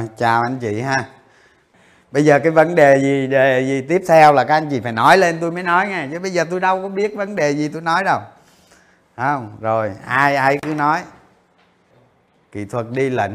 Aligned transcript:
rồi, 0.00 0.08
chào 0.16 0.42
anh 0.42 0.58
chị 0.58 0.80
ha. 0.80 1.04
Bây 2.10 2.24
giờ 2.24 2.38
cái 2.38 2.50
vấn 2.50 2.74
đề 2.74 2.98
gì 3.00 3.26
đề 3.26 3.60
gì 3.60 3.86
tiếp 3.88 4.02
theo 4.08 4.32
là 4.32 4.44
các 4.44 4.54
anh 4.54 4.68
chị 4.70 4.80
phải 4.80 4.92
nói 4.92 5.18
lên 5.18 5.38
tôi 5.40 5.52
mới 5.52 5.62
nói 5.62 5.88
nghe, 5.88 6.06
chứ 6.12 6.18
bây 6.18 6.30
giờ 6.30 6.44
tôi 6.50 6.60
đâu 6.60 6.82
có 6.82 6.88
biết 6.88 7.16
vấn 7.16 7.36
đề 7.36 7.50
gì 7.50 7.68
tôi 7.68 7.82
nói 7.82 8.04
đâu. 8.04 8.20
Không, 9.16 9.56
rồi, 9.60 9.92
ai 10.06 10.36
ai 10.36 10.58
cứ 10.58 10.74
nói. 10.74 11.02
Kỹ 12.52 12.64
thuật 12.64 12.86
đi 12.90 13.10
lệnh. 13.10 13.32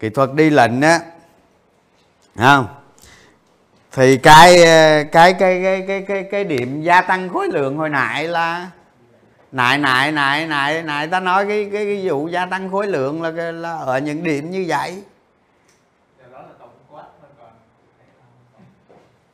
Kỹ 0.00 0.08
thuật 0.10 0.30
đi 0.34 0.50
lệnh 0.50 0.80
á, 0.80 1.00
không. 2.38 2.68
Thì 3.92 4.16
cái 4.16 4.56
cái 5.12 5.32
cái 5.32 5.34
cái 5.38 5.84
cái 5.88 6.04
cái 6.08 6.24
cái 6.30 6.44
điểm 6.44 6.82
gia 6.82 7.00
tăng 7.00 7.28
khối 7.28 7.48
lượng 7.48 7.76
hồi 7.76 7.88
nãy 7.88 8.28
là 8.28 8.70
nại 9.54 9.78
nại 9.78 10.12
nại 10.12 10.46
nại 10.46 10.82
nại 10.82 11.08
ta 11.08 11.20
nói 11.20 11.46
cái 11.48 11.68
cái, 11.72 11.84
cái 11.84 12.08
vụ 12.08 12.28
gia 12.28 12.46
tăng 12.46 12.70
khối 12.70 12.86
lượng 12.86 13.22
là, 13.22 13.30
là 13.52 13.76
ở 13.76 13.98
những 13.98 14.22
điểm 14.22 14.50
như 14.50 14.64
vậy. 14.68 15.02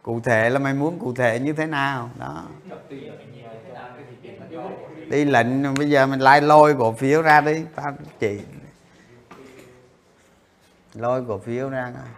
Cụ 0.02 0.20
thể 0.24 0.50
là 0.50 0.58
mày 0.58 0.74
muốn 0.74 0.98
cụ 0.98 1.14
thể 1.14 1.38
như 1.38 1.52
thế 1.52 1.66
nào? 1.66 2.10
Đó. 2.18 2.44
Đi 5.08 5.24
lệnh 5.24 5.74
bây 5.74 5.90
giờ 5.90 6.06
mình 6.06 6.20
lại 6.20 6.40
lôi 6.40 6.74
cổ 6.78 6.92
phiếu 6.92 7.22
ra 7.22 7.40
đi. 7.40 7.64
Tao 7.74 7.96
chị 8.20 8.40
lôi 10.94 11.24
cổ 11.28 11.38
phiếu 11.38 11.68
ra 11.68 11.92
coi. 11.94 12.08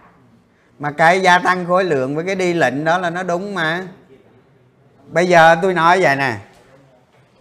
Mà 0.78 0.90
cái 0.90 1.20
gia 1.20 1.38
tăng 1.38 1.66
khối 1.66 1.84
lượng 1.84 2.16
với 2.16 2.24
cái 2.24 2.34
đi 2.34 2.52
lệnh 2.52 2.84
đó 2.84 2.98
là 2.98 3.10
nó 3.10 3.22
đúng 3.22 3.54
mà. 3.54 3.86
Bây 5.06 5.26
giờ 5.26 5.56
tôi 5.62 5.74
nói 5.74 6.02
vậy 6.02 6.16
nè 6.16 6.38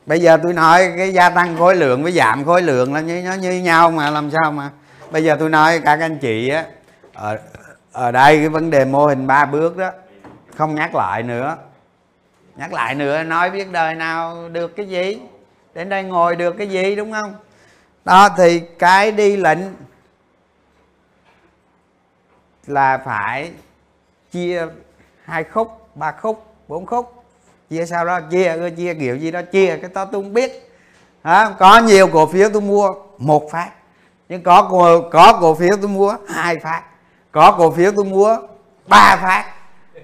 bây 0.06 0.20
giờ 0.20 0.38
tôi 0.44 0.54
nói 0.54 0.94
cái 0.98 1.14
gia 1.14 1.30
tăng 1.30 1.58
khối 1.58 1.76
lượng 1.76 2.04
với 2.04 2.12
giảm 2.12 2.46
khối 2.46 2.62
lượng 2.62 2.94
là 2.94 3.00
như, 3.00 3.22
nó 3.26 3.34
như 3.34 3.52
nhau 3.52 3.92
mà, 3.92 4.10
làm 4.10 4.32
sao 4.32 4.52
mà? 4.52 4.70
Bây 5.12 5.24
giờ 5.24 5.36
tôi 5.40 5.50
nói 5.50 5.80
các 5.80 6.00
anh 6.00 6.20
chị 6.20 6.50
á, 6.50 6.66
ở 7.14 7.40
ở 7.92 8.12
đây 8.12 8.38
cái 8.38 8.50
vấn 8.50 8.70
đề 8.70 8.86
mô 8.86 9.06
hình 9.06 9.28
ba 9.28 9.46
bước 9.46 9.78
đó, 9.78 9.92
không 10.56 10.76
nhắc 10.76 10.96
lại 10.96 11.24
nữa. 11.24 11.58
Nhắc 12.56 12.74
lại 12.74 12.96
nữa, 12.96 13.24
nói 13.24 13.50
biết 13.50 13.72
đời 13.72 13.96
nào 13.96 14.50
được 14.50 14.76
cái 14.76 14.86
gì? 14.86 15.22
Đến 15.74 15.90
đây 15.90 16.04
ngồi 16.04 16.36
được 16.36 16.56
cái 16.58 16.68
gì, 16.70 16.96
đúng 16.96 17.12
không? 17.12 17.36
Đó, 18.06 18.30
thì 18.38 18.60
cái 18.60 19.12
đi 19.12 19.38
lệnh 19.38 19.60
là 22.68 22.98
phải 22.98 23.52
chia 24.32 24.68
hai 25.24 25.44
khúc, 25.44 25.90
ba 25.96 26.12
khúc, 26.12 26.56
bốn 26.68 26.86
khúc 26.86 27.21
chia 27.72 27.86
sao 27.86 28.06
đó 28.06 28.20
chia 28.22 28.70
chia 28.78 28.94
kiểu 28.94 29.16
gì 29.16 29.32
đó 29.32 29.42
chia 29.42 29.78
cái 29.82 29.90
đó 29.94 30.06
tôi 30.06 30.22
không 30.22 30.34
biết. 30.34 30.70
À, 31.22 31.56
có 31.60 31.80
nhiều 31.80 32.08
cổ 32.08 32.26
phiếu 32.26 32.50
tôi 32.50 32.62
mua 32.62 32.90
một 33.18 33.52
phát. 33.52 33.70
Nhưng 34.30 34.44
có 34.44 34.62
có 35.12 35.38
cổ 35.42 35.56
phiếu 35.56 35.78
tôi 35.82 35.90
mua 35.90 36.16
hai 36.28 36.58
phát. 36.60 36.84
Có 37.32 37.52
cổ 37.52 37.72
phiếu 37.72 37.92
tôi 37.96 38.06
mua 38.06 38.38
ba 38.88 39.18
phát. 39.22 39.46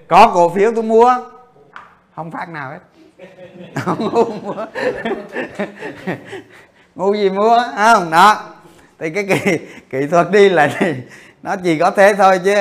Có 0.08 0.32
cổ 0.34 0.50
phiếu 0.50 0.72
tôi 0.76 0.84
mua 0.84 1.14
không 2.16 2.32
phát 2.32 2.50
nào 2.50 2.72
hết. 2.72 2.80
Không 3.76 4.10
mua. 4.44 4.56
Ngu 6.96 7.14
gì 7.14 7.30
mua 7.30 7.64
không 7.78 8.12
đó. 8.12 8.44
Thì 9.00 9.10
cái 9.10 9.24
kỹ, 9.24 9.58
kỹ 9.90 10.08
thuật 10.08 10.32
đi 10.32 10.50
là 10.50 10.80
nó 11.44 11.56
chỉ 11.64 11.80
có 11.80 11.92
thế 11.92 12.14
thôi 12.14 12.40
chứ. 12.46 12.56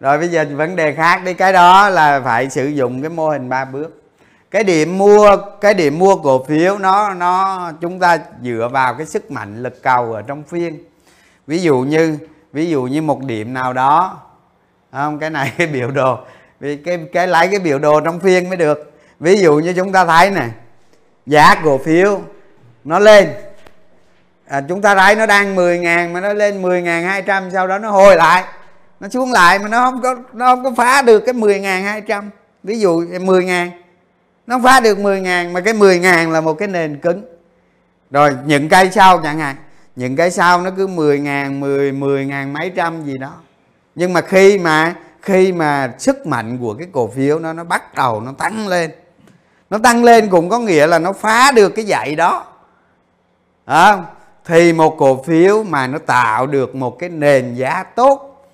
Rồi 0.00 0.18
bây 0.18 0.28
giờ 0.28 0.46
vấn 0.52 0.76
đề 0.76 0.94
khác 0.94 1.22
đi 1.24 1.34
cái 1.34 1.52
đó 1.52 1.88
là 1.88 2.20
phải 2.24 2.50
sử 2.50 2.66
dụng 2.66 3.02
cái 3.02 3.10
mô 3.10 3.28
hình 3.28 3.48
ba 3.48 3.64
bước 3.64 4.05
cái 4.50 4.64
điểm 4.64 4.98
mua 4.98 5.36
cái 5.60 5.74
điểm 5.74 5.98
mua 5.98 6.16
cổ 6.16 6.44
phiếu 6.44 6.78
nó 6.78 7.14
nó 7.14 7.72
chúng 7.80 8.00
ta 8.00 8.18
dựa 8.42 8.68
vào 8.72 8.94
cái 8.94 9.06
sức 9.06 9.30
mạnh 9.30 9.62
lực 9.62 9.82
cầu 9.82 10.12
ở 10.12 10.22
trong 10.22 10.42
phiên. 10.42 10.84
Ví 11.46 11.58
dụ 11.58 11.78
như 11.80 12.18
ví 12.52 12.70
dụ 12.70 12.82
như 12.82 13.02
một 13.02 13.24
điểm 13.24 13.54
nào 13.54 13.72
đó 13.72 14.18
không? 14.92 15.18
Cái 15.18 15.30
này 15.30 15.52
cái 15.58 15.66
biểu 15.66 15.90
đồ 15.90 16.18
vì 16.60 16.76
cái 16.76 16.98
cái 17.12 17.28
lấy 17.28 17.48
cái 17.48 17.58
biểu 17.58 17.78
đồ 17.78 18.00
trong 18.00 18.20
phiên 18.20 18.48
mới 18.48 18.56
được. 18.56 18.92
Ví 19.20 19.36
dụ 19.36 19.54
như 19.54 19.72
chúng 19.72 19.92
ta 19.92 20.04
thấy 20.04 20.30
này 20.30 20.50
giá 21.26 21.54
cổ 21.64 21.78
phiếu 21.78 22.20
nó 22.84 22.98
lên. 22.98 23.28
À, 24.46 24.60
chúng 24.68 24.82
ta 24.82 24.94
thấy 24.94 25.14
nó 25.14 25.26
đang 25.26 25.54
10 25.54 25.78
ngàn 25.78 26.12
mà 26.12 26.20
nó 26.20 26.32
lên 26.32 26.62
10 26.62 26.82
ngàn 26.82 27.04
200 27.04 27.50
sau 27.52 27.66
đó 27.66 27.78
nó 27.78 27.90
hồi 27.90 28.16
lại. 28.16 28.44
Nó 29.00 29.08
xuống 29.08 29.32
lại 29.32 29.58
mà 29.58 29.68
nó 29.68 29.90
không 29.90 30.02
có 30.02 30.16
nó 30.32 30.54
không 30.54 30.64
có 30.64 30.70
phá 30.76 31.02
được 31.02 31.20
cái 31.20 31.32
10 31.32 31.60
ngàn 31.60 31.84
200 31.84 32.30
ví 32.62 32.80
dụ 32.80 33.04
10 33.20 33.44
ngàn 33.44 33.70
nó 34.46 34.60
phá 34.64 34.80
được 34.80 34.98
10 34.98 35.20
ngàn 35.20 35.52
mà 35.52 35.60
cái 35.60 35.74
10 35.74 35.98
ngàn 35.98 36.32
là 36.32 36.40
một 36.40 36.54
cái 36.54 36.68
nền 36.68 37.00
cứng. 37.00 37.22
Rồi 38.10 38.36
những 38.46 38.68
cây 38.68 38.90
sau 38.90 39.18
chẳng 39.18 39.38
hạn. 39.38 39.56
Những 39.96 40.16
cái 40.16 40.30
sau 40.30 40.62
nó 40.62 40.70
cứ 40.76 40.86
10 40.86 41.18
ngàn 41.18 41.60
10 41.60 41.92
10 41.92 42.26
ngàn 42.26 42.52
mấy 42.52 42.72
trăm 42.76 43.04
gì 43.04 43.18
đó. 43.18 43.32
Nhưng 43.94 44.12
mà 44.12 44.20
khi 44.20 44.58
mà 44.58 44.94
khi 45.22 45.52
mà 45.52 45.94
sức 45.98 46.26
mạnh 46.26 46.58
của 46.58 46.74
cái 46.74 46.88
cổ 46.92 47.08
phiếu 47.08 47.38
nó 47.38 47.52
nó 47.52 47.64
bắt 47.64 47.94
đầu 47.94 48.20
nó 48.20 48.32
tăng 48.32 48.68
lên. 48.68 48.90
Nó 49.70 49.78
tăng 49.78 50.04
lên 50.04 50.28
cũng 50.28 50.48
có 50.48 50.58
nghĩa 50.58 50.86
là 50.86 50.98
nó 50.98 51.12
phá 51.12 51.52
được 51.52 51.68
cái 51.68 51.84
dãy 51.84 52.14
đó. 52.14 52.44
À, 53.64 53.98
thì 54.44 54.72
một 54.72 54.96
cổ 54.98 55.22
phiếu 55.22 55.62
mà 55.62 55.86
nó 55.86 55.98
tạo 55.98 56.46
được 56.46 56.74
một 56.74 56.98
cái 56.98 57.08
nền 57.08 57.54
giá 57.54 57.82
tốt 57.82 58.46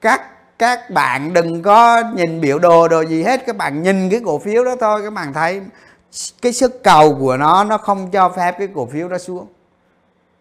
các 0.00 0.31
các 0.62 0.90
bạn 0.90 1.32
đừng 1.32 1.62
có 1.62 2.02
nhìn 2.14 2.40
biểu 2.40 2.58
đồ 2.58 2.88
đồ 2.88 3.00
gì 3.00 3.22
hết 3.22 3.46
các 3.46 3.56
bạn 3.56 3.82
nhìn 3.82 4.10
cái 4.10 4.20
cổ 4.24 4.38
phiếu 4.38 4.64
đó 4.64 4.76
thôi 4.80 5.00
các 5.04 5.12
bạn 5.12 5.32
thấy 5.32 5.62
cái 6.42 6.52
sức 6.52 6.82
cầu 6.84 7.16
của 7.20 7.36
nó 7.36 7.64
nó 7.64 7.78
không 7.78 8.10
cho 8.10 8.28
phép 8.28 8.54
cái 8.58 8.68
cổ 8.74 8.86
phiếu 8.86 9.08
đó 9.08 9.18
xuống. 9.18 9.46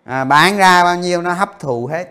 À, 0.04 0.24
bán 0.24 0.58
ra 0.58 0.84
bao 0.84 0.96
nhiêu 0.96 1.22
nó 1.22 1.34
hấp 1.34 1.60
thụ 1.60 1.86
hết. 1.86 2.06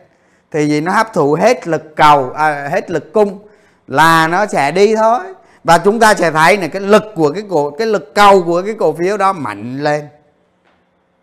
Thì 0.50 0.68
vì 0.68 0.80
nó 0.80 0.92
hấp 0.92 1.12
thụ 1.12 1.34
hết 1.34 1.68
lực 1.68 1.96
cầu 1.96 2.30
à, 2.30 2.68
hết 2.68 2.90
lực 2.90 3.12
cung 3.12 3.38
là 3.86 4.28
nó 4.28 4.46
sẽ 4.46 4.72
đi 4.72 4.96
thôi. 4.96 5.20
Và 5.64 5.78
chúng 5.78 6.00
ta 6.00 6.14
sẽ 6.14 6.30
thấy 6.30 6.56
là 6.56 6.68
cái 6.68 6.82
lực 6.82 7.04
của 7.16 7.30
cái 7.30 7.44
cổ 7.50 7.70
cái 7.70 7.86
lực 7.86 8.14
cầu 8.14 8.42
của 8.42 8.62
cái 8.62 8.74
cổ 8.78 8.92
phiếu 8.92 9.16
đó 9.16 9.32
mạnh 9.32 9.78
lên 9.78 10.08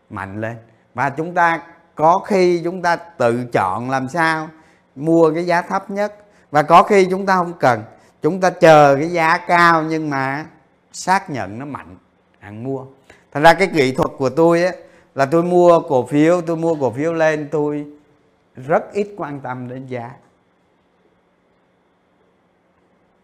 mạnh 0.09 0.41
lên. 0.41 0.55
Và 0.93 1.09
chúng 1.09 1.33
ta 1.33 1.61
có 1.95 2.19
khi 2.25 2.61
chúng 2.63 2.81
ta 2.81 2.95
tự 2.95 3.45
chọn 3.53 3.89
làm 3.89 4.09
sao 4.09 4.49
mua 4.95 5.31
cái 5.35 5.45
giá 5.45 5.61
thấp 5.61 5.89
nhất 5.89 6.13
và 6.51 6.63
có 6.63 6.83
khi 6.83 7.07
chúng 7.09 7.25
ta 7.25 7.35
không 7.35 7.53
cần. 7.59 7.83
Chúng 8.21 8.41
ta 8.41 8.49
chờ 8.49 8.95
cái 8.95 9.11
giá 9.11 9.37
cao 9.37 9.83
nhưng 9.83 10.09
mà 10.09 10.45
xác 10.91 11.29
nhận 11.29 11.59
nó 11.59 11.65
mạnh 11.65 11.97
hàng 12.39 12.63
mua. 12.63 12.85
Thành 13.31 13.43
ra 13.43 13.53
cái 13.53 13.67
kỹ 13.67 13.91
thuật 13.91 14.09
của 14.17 14.29
tôi 14.29 14.63
á 14.63 14.71
là 15.15 15.25
tôi 15.25 15.43
mua 15.43 15.79
cổ 15.79 16.05
phiếu 16.05 16.41
tôi 16.41 16.57
mua 16.57 16.75
cổ 16.75 16.91
phiếu 16.91 17.13
lên 17.13 17.49
tôi 17.51 17.85
rất 18.55 18.93
ít 18.93 19.07
quan 19.17 19.39
tâm 19.39 19.69
đến 19.69 19.87
giá. 19.87 20.11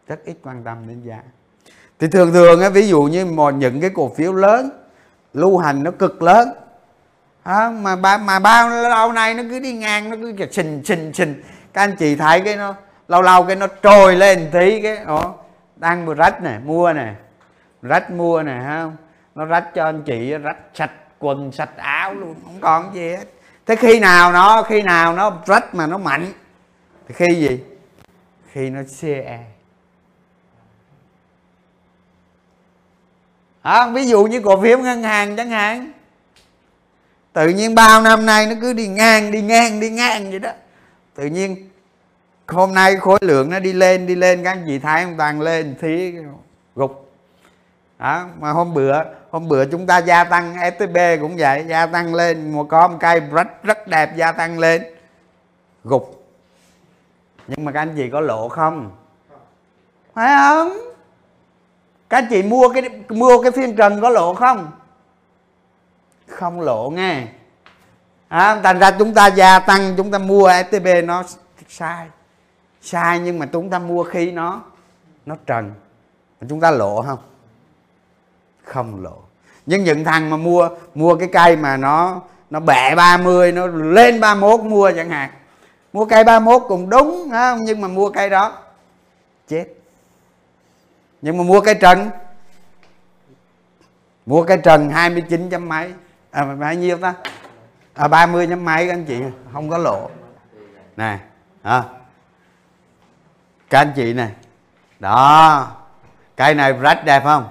Rất 0.08 0.26
ít 0.26 0.36
quan 0.44 0.64
tâm 0.64 0.78
đến 0.88 1.02
giá. 1.04 1.24
Thì 2.00 2.08
thường 2.08 2.34
thường 2.34 2.62
á 2.62 2.70
ví 2.70 2.88
dụ 2.88 3.04
như 3.04 3.26
một 3.26 3.54
những 3.54 3.82
cái 3.82 3.90
cổ 3.90 4.14
phiếu 4.16 4.34
lớn 4.34 4.70
lưu 5.34 5.58
hành 5.58 5.84
nó 5.84 5.92
cực 5.92 6.22
lớn 6.22 6.50
à, 7.44 7.70
mà 7.70 7.96
ba 7.96 8.18
mà 8.18 8.40
bao 8.40 8.70
lâu 8.70 9.12
nay 9.12 9.34
nó 9.34 9.44
cứ 9.50 9.60
đi 9.60 9.74
ngang 9.74 10.10
nó 10.10 10.16
cứ 10.38 10.46
xình 10.52 10.82
xình 10.86 11.14
xình 11.14 11.44
các 11.74 11.82
anh 11.82 11.96
chị 12.00 12.16
thấy 12.16 12.42
cái 12.42 12.56
nó 12.56 12.76
lâu 13.14 13.22
lâu 13.22 13.44
cái 13.44 13.56
nó 13.56 13.68
trồi 13.84 14.16
lên 14.16 14.50
tí 14.52 14.82
cái 14.82 14.98
đó 15.08 15.36
đang 15.76 16.06
vừa 16.06 16.14
rách 16.14 16.42
này 16.42 16.60
mua 16.60 16.94
nè 16.94 17.14
rách 17.82 18.12
mua 18.12 18.44
nè 18.44 18.62
không? 18.68 18.96
Nó 19.36 19.46
rách 19.46 19.74
cho 19.74 19.86
anh 19.86 20.04
chị 20.04 20.34
rách 20.38 20.58
sạch 20.74 20.92
quần 21.20 21.52
sạch 21.52 21.78
áo 21.78 22.14
luôn 22.14 22.36
không 22.44 22.60
còn 22.62 22.94
gì 22.94 23.10
hết. 23.10 23.26
Thế 23.66 23.76
khi 23.76 24.00
nào 24.00 24.32
nó 24.32 24.64
khi 24.64 24.82
nào 24.82 25.16
nó 25.16 25.38
rách 25.46 25.76
mà 25.76 25.88
nó 25.88 25.98
mạnh 25.98 26.32
thì 27.08 27.14
khi 27.18 27.36
gì? 27.36 27.64
Khi 28.52 28.70
nó 28.70 28.82
CE 29.02 29.46
à, 33.62 33.86
e. 33.86 33.92
ví 33.92 34.08
dụ 34.08 34.24
như 34.24 34.42
cổ 34.42 34.62
phiếu 34.62 34.78
ngân 34.78 35.04
hàng 35.04 35.36
chẳng 35.36 35.50
hạn. 35.50 35.92
Tự 37.34 37.50
nhiên 37.50 37.76
bao 37.76 38.02
năm 38.02 38.26
nay 38.26 38.48
nó 38.48 38.56
cứ 38.62 38.74
đi 38.74 38.88
ngang 38.88 39.32
đi 39.32 39.42
ngang 39.42 39.80
đi 39.80 39.90
ngang 39.90 40.30
vậy 40.30 40.40
đó. 40.40 40.52
Tự 41.16 41.26
nhiên 41.26 41.70
hôm 42.48 42.74
nay 42.74 42.96
khối 42.96 43.20
lượng 43.22 43.50
nó 43.50 43.60
đi 43.60 43.74
lên 43.74 44.08
đi 44.08 44.16
lên 44.16 44.44
các 44.44 44.52
anh 44.52 44.64
chị 44.68 44.80
thấy 44.80 45.04
không? 45.04 45.18
Toàn 45.18 45.42
lên 45.42 45.76
thì 45.82 46.16
gục. 46.76 47.12
Đó, 48.00 48.26
mà 48.40 48.52
hôm 48.52 48.74
bữa 48.74 49.04
hôm 49.32 49.48
bữa 49.48 49.66
chúng 49.66 49.88
ta 49.88 49.98
gia 49.98 50.24
tăng 50.24 50.56
STB 50.78 50.98
cũng 51.22 51.38
vậy 51.38 51.66
gia 51.68 51.86
tăng 51.86 52.16
lên. 52.16 52.52
Một 52.52 52.68
con 52.70 53.00
cây 53.00 53.20
rất 53.20 53.64
rất 53.64 53.88
đẹp 53.88 54.16
gia 54.16 54.32
tăng 54.32 54.60
lên. 54.60 54.84
Gục. 55.84 56.26
Nhưng 57.48 57.66
mà 57.66 57.72
các 57.72 57.82
anh 57.82 57.94
chị 57.96 58.10
có 58.10 58.22
lộ 58.22 58.50
không? 58.50 58.92
Phải 60.14 60.36
không? 60.38 60.78
Các 62.10 62.18
anh 62.18 62.28
chị 62.30 62.44
mua 62.44 62.70
cái 62.70 62.90
mua 63.10 63.42
cái 63.42 63.52
phiên 63.52 63.76
trần 63.76 64.02
có 64.02 64.10
lộ 64.10 64.34
không? 64.34 64.72
Không 66.28 66.62
lộ 66.62 66.90
nghe. 66.90 67.24
À, 68.28 68.62
thành 68.64 68.80
ra 68.80 68.92
chúng 68.92 69.14
ta 69.14 69.28
gia 69.28 69.60
tăng 69.60 69.94
chúng 69.98 70.12
ta 70.12 70.18
mua 70.18 70.52
STB 70.70 70.88
nó 71.04 71.24
sai 71.70 72.08
sai 72.84 73.20
nhưng 73.20 73.40
mà 73.40 73.46
chúng 73.46 73.70
ta 73.70 73.80
mua 73.80 74.04
khi 74.04 74.32
nó 74.32 74.62
nó 75.26 75.36
trần. 75.46 75.74
Chúng 76.50 76.60
ta 76.60 76.72
lộ 76.72 77.02
không? 77.02 77.20
Không 78.64 79.04
lộ. 79.04 79.18
Nhưng 79.66 79.84
những 79.84 80.04
thằng 80.04 80.30
mà 80.30 80.38
mua 80.38 80.70
mua 80.96 81.16
cái 81.16 81.30
cây 81.32 81.56
mà 81.56 81.78
nó 81.78 82.22
nó 82.50 82.60
bẻ 82.60 82.96
30 82.96 83.52
nó 83.52 83.68
lên 83.68 84.20
31 84.20 84.60
mua 84.60 84.92
chẳng 84.96 85.10
hạn. 85.10 85.30
Mua 85.94 86.06
cây 86.06 86.24
31 86.24 86.64
cũng 86.68 86.90
đúng 86.90 87.30
không? 87.32 87.60
Nhưng 87.64 87.82
mà 87.82 87.88
mua 87.88 88.10
cây 88.10 88.30
đó, 88.30 88.58
chết. 89.48 89.66
Nhưng 91.22 91.38
mà 91.38 91.44
mua 91.44 91.62
cây 91.62 91.76
trần, 91.76 92.10
mua 94.26 94.44
cây 94.44 94.58
trần 94.58 94.90
29 94.90 95.50
chấm 95.50 95.70
mấy? 95.70 95.94
À 96.32 96.56
bao 96.56 96.74
nhiêu 96.74 96.98
ta? 96.98 97.14
À 97.94 98.08
30 98.08 98.48
chấm 98.48 98.66
mấy 98.66 98.88
các 98.88 98.94
anh 98.94 99.06
chị? 99.06 99.22
Không 99.54 99.70
có 99.70 99.78
lộ. 99.78 100.10
Nè 100.98 101.20
à 101.62 101.84
các 103.74 103.80
anh 103.80 103.94
chị 103.96 104.14
này. 104.14 104.32
Đó. 105.00 105.72
Cây 106.36 106.56
này 106.56 106.74
rách 106.74 107.06
đẹp 107.06 107.24
không? 107.24 107.50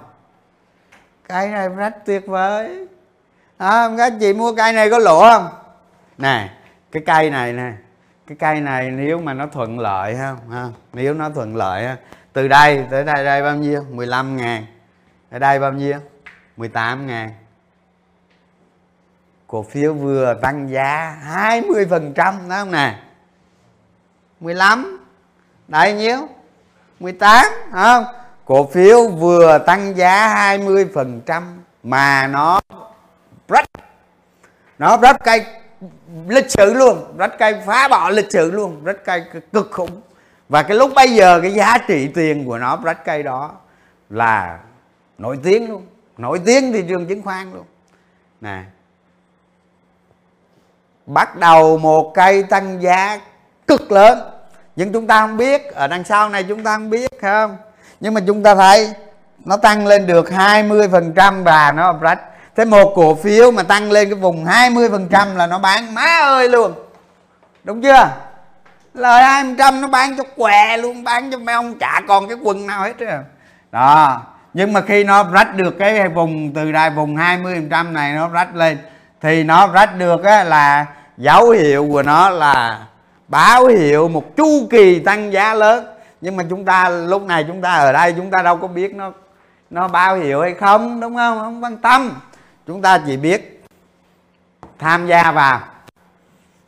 Cây 1.28 1.48
này 1.48 1.68
rách 1.68 2.06
tuyệt 2.06 2.26
vời. 2.26 2.86
À, 3.58 3.88
các 3.96 4.06
anh 4.06 4.18
chị 4.20 4.32
mua 4.32 4.54
cây 4.54 4.72
này 4.72 4.90
có 4.90 4.98
lỗ 4.98 5.20
không? 5.20 5.48
Nè 6.18 6.50
cái 6.92 7.02
cây 7.06 7.30
này 7.30 7.52
nè. 7.52 7.72
Cái 8.26 8.36
cây 8.40 8.60
này 8.60 8.90
nếu 8.90 9.18
mà 9.18 9.34
nó 9.34 9.46
thuận 9.46 9.78
lợi 9.78 10.16
ha, 10.16 10.36
ha. 10.50 10.68
Nếu 10.92 11.14
nó 11.14 11.30
thuận 11.30 11.56
lợi 11.56 11.86
ha. 11.86 11.96
Từ 12.32 12.48
đây 12.48 12.86
tới 12.90 13.04
đây 13.04 13.24
đây 13.24 13.42
bao 13.42 13.56
nhiêu? 13.56 13.84
15 13.90 14.36
ngàn. 14.36 14.66
Ở 15.30 15.38
đây 15.38 15.58
bao 15.58 15.72
nhiêu? 15.72 15.98
18 16.56 17.06
ngàn. 17.06 17.30
Cổ 19.46 19.62
phiếu 19.62 19.94
vừa 19.94 20.34
tăng 20.42 20.70
giá 20.70 21.16
20 21.22 21.86
phần 21.90 22.14
trăm 22.14 22.48
đó 22.48 22.56
không 22.58 22.70
nè? 22.70 22.98
15 24.40 25.01
đây 25.72 25.92
nhiêu? 25.92 26.28
18 27.00 27.46
không? 27.72 28.04
Cổ 28.44 28.66
phiếu 28.66 29.08
vừa 29.08 29.58
tăng 29.58 29.96
giá 29.96 30.28
20 30.28 30.88
phần 30.94 31.20
trăm 31.26 31.62
mà 31.82 32.26
nó 32.26 32.60
rách 33.48 33.64
nó 34.78 34.96
rách 34.96 35.16
cây 35.24 35.44
lịch 36.28 36.50
sử 36.50 36.74
luôn 36.74 37.16
rách 37.18 37.38
cây 37.38 37.54
phá 37.66 37.88
bỏ 37.88 38.10
lịch 38.10 38.32
sử 38.32 38.50
luôn 38.50 38.84
rách 38.84 39.04
cây 39.04 39.24
cực 39.52 39.70
khủng. 39.70 40.00
Và 40.48 40.62
cái 40.62 40.76
lúc 40.76 40.90
bây 40.94 41.14
giờ 41.14 41.40
cái 41.40 41.54
giá 41.54 41.78
trị 41.88 42.08
tiền 42.14 42.46
của 42.46 42.58
nó 42.58 42.78
rách 42.84 43.04
cây 43.04 43.22
đó 43.22 43.50
là 44.10 44.58
nổi 45.18 45.38
tiếng 45.42 45.70
luôn. 45.70 45.86
Nổi 46.16 46.40
tiếng 46.46 46.72
thị 46.72 46.84
trường 46.88 47.06
chứng 47.06 47.22
khoán 47.22 47.52
luôn. 47.54 47.64
Nè. 48.40 48.62
Bắt 51.06 51.36
đầu 51.36 51.78
một 51.78 52.12
cây 52.14 52.42
tăng 52.42 52.82
giá 52.82 53.20
cực 53.66 53.92
lớn 53.92 54.18
nhưng 54.76 54.92
chúng 54.92 55.06
ta 55.06 55.20
không 55.20 55.36
biết 55.36 55.74
ở 55.74 55.86
đằng 55.86 56.04
sau 56.04 56.28
này 56.28 56.42
chúng 56.42 56.64
ta 56.64 56.76
không 56.76 56.90
biết 56.90 57.10
không? 57.22 57.56
Nhưng 58.00 58.14
mà 58.14 58.20
chúng 58.26 58.42
ta 58.42 58.54
thấy 58.54 58.92
nó 59.44 59.56
tăng 59.56 59.86
lên 59.86 60.06
được 60.06 60.32
20 60.32 60.88
phần 60.88 61.12
trăm 61.16 61.44
và 61.44 61.72
nó 61.72 61.98
rách 62.00 62.20
thế 62.56 62.64
một 62.64 62.92
cổ 62.94 63.14
phiếu 63.14 63.50
mà 63.50 63.62
tăng 63.62 63.92
lên 63.92 64.08
cái 64.10 64.18
vùng 64.18 64.44
20 64.44 64.90
phần 64.90 65.08
trăm 65.08 65.36
là 65.36 65.46
nó 65.46 65.58
bán 65.58 65.94
má 65.94 66.18
ơi 66.22 66.48
luôn. 66.48 66.72
Đúng 67.64 67.82
chưa? 67.82 68.08
Lời 68.94 69.22
hai 69.22 69.44
trăm 69.58 69.80
nó 69.80 69.88
bán 69.88 70.16
cho 70.16 70.24
què 70.36 70.76
luôn 70.76 71.04
bán 71.04 71.30
cho 71.30 71.38
mấy 71.38 71.54
ông 71.54 71.78
chả 71.78 72.00
còn 72.08 72.28
cái 72.28 72.36
quần 72.42 72.66
nào 72.66 72.82
hết 72.82 72.98
rồi 72.98 73.18
đó. 73.72 74.20
Nhưng 74.54 74.72
mà 74.72 74.80
khi 74.80 75.04
nó 75.04 75.24
rách 75.32 75.54
được 75.54 75.78
cái 75.78 76.08
vùng 76.08 76.52
từ 76.54 76.72
đây 76.72 76.90
vùng 76.90 77.16
20% 77.16 77.92
này 77.92 78.12
nó 78.12 78.28
rách 78.28 78.54
lên 78.54 78.78
thì 79.20 79.44
nó 79.44 79.66
rách 79.66 79.96
được 79.98 80.24
á, 80.24 80.44
là 80.44 80.86
dấu 81.16 81.50
hiệu 81.50 81.88
của 81.92 82.02
nó 82.02 82.30
là 82.30 82.80
báo 83.32 83.66
hiệu 83.66 84.08
một 84.08 84.36
chu 84.36 84.66
kỳ 84.70 84.98
tăng 85.00 85.32
giá 85.32 85.54
lớn. 85.54 85.84
Nhưng 86.20 86.36
mà 86.36 86.44
chúng 86.50 86.64
ta, 86.64 86.88
lúc 86.88 87.22
này 87.22 87.44
chúng 87.48 87.62
ta 87.62 87.72
ở 87.72 87.92
đây, 87.92 88.14
chúng 88.16 88.30
ta 88.30 88.42
đâu 88.42 88.56
có 88.56 88.68
biết 88.68 88.94
nó 88.94 89.12
nó 89.70 89.88
báo 89.88 90.16
hiệu 90.16 90.40
hay 90.40 90.54
không, 90.54 91.00
đúng 91.00 91.16
không? 91.16 91.38
Không 91.38 91.64
quan 91.64 91.76
tâm. 91.76 92.20
Chúng 92.66 92.82
ta 92.82 93.02
chỉ 93.06 93.16
biết 93.16 93.64
tham 94.78 95.06
gia 95.06 95.32
vào, 95.32 95.60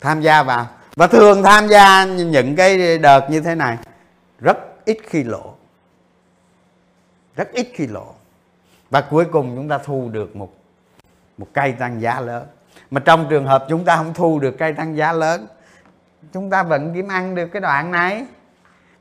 tham 0.00 0.20
gia 0.20 0.42
vào. 0.42 0.66
Và 0.96 1.06
thường 1.06 1.42
tham 1.42 1.68
gia 1.68 2.04
những 2.04 2.56
cái 2.56 2.98
đợt 2.98 3.30
như 3.30 3.40
thế 3.40 3.54
này, 3.54 3.78
rất 4.40 4.58
ít 4.84 4.98
khi 5.06 5.24
lỗ 5.24 5.54
rất 7.36 7.52
ít 7.52 7.68
khi 7.74 7.86
lỗ 7.86 8.06
và 8.90 9.00
cuối 9.00 9.24
cùng 9.24 9.56
chúng 9.56 9.68
ta 9.68 9.78
thu 9.78 10.08
được 10.12 10.36
một 10.36 10.52
một 11.38 11.46
cây 11.52 11.72
tăng 11.72 12.00
giá 12.00 12.20
lớn. 12.20 12.46
Mà 12.90 13.00
trong 13.04 13.26
trường 13.30 13.46
hợp 13.46 13.66
chúng 13.68 13.84
ta 13.84 13.96
không 13.96 14.14
thu 14.14 14.38
được 14.38 14.54
cây 14.58 14.72
tăng 14.72 14.96
giá 14.96 15.12
lớn 15.12 15.46
chúng 16.32 16.50
ta 16.50 16.62
vẫn 16.62 16.94
kiếm 16.94 17.08
ăn 17.08 17.34
được 17.34 17.46
cái 17.46 17.60
đoạn 17.60 17.90
này. 17.90 18.24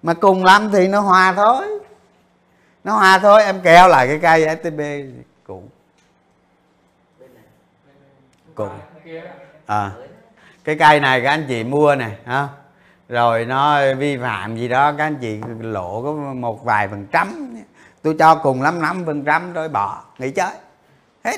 Mà 0.04 0.14
cùng 0.14 0.46
lắm 0.46 0.70
thì 0.74 0.88
nó 0.88 1.00
hòa 1.00 1.34
thôi. 1.34 1.68
Nó 2.84 2.94
hòa 2.94 3.20
thôi, 3.20 3.44
em 3.44 3.62
kéo 3.62 3.88
lại 3.88 4.08
cái 4.08 4.20
cây 4.20 4.58
STB 4.58 4.82
cũ. 5.44 5.64
Cùng 8.56 8.80
à 9.66 9.92
cái 10.64 10.76
cây 10.80 11.00
này 11.00 11.22
các 11.22 11.30
anh 11.30 11.46
chị 11.48 11.64
mua 11.64 11.96
nè, 11.96 12.10
ha. 12.26 12.48
Rồi 13.10 13.46
nó 13.46 13.80
vi 13.98 14.18
phạm 14.18 14.58
gì 14.58 14.68
đó, 14.68 14.92
các 14.98 15.04
anh 15.04 15.18
chị 15.22 15.42
lộ 15.60 16.02
có 16.04 16.12
một 16.34 16.64
vài 16.64 16.88
phần 16.88 17.08
trăm. 17.12 17.56
Tôi 18.02 18.16
cho 18.20 18.36
cùng 18.36 18.62
lắm, 18.62 18.82
năm 18.82 19.04
phần 19.06 19.24
trăm 19.24 19.54
rồi 19.54 19.70
bỏ, 19.70 20.04
nghỉ 20.18 20.32
chơi. 20.32 20.52
Hết 21.24 21.38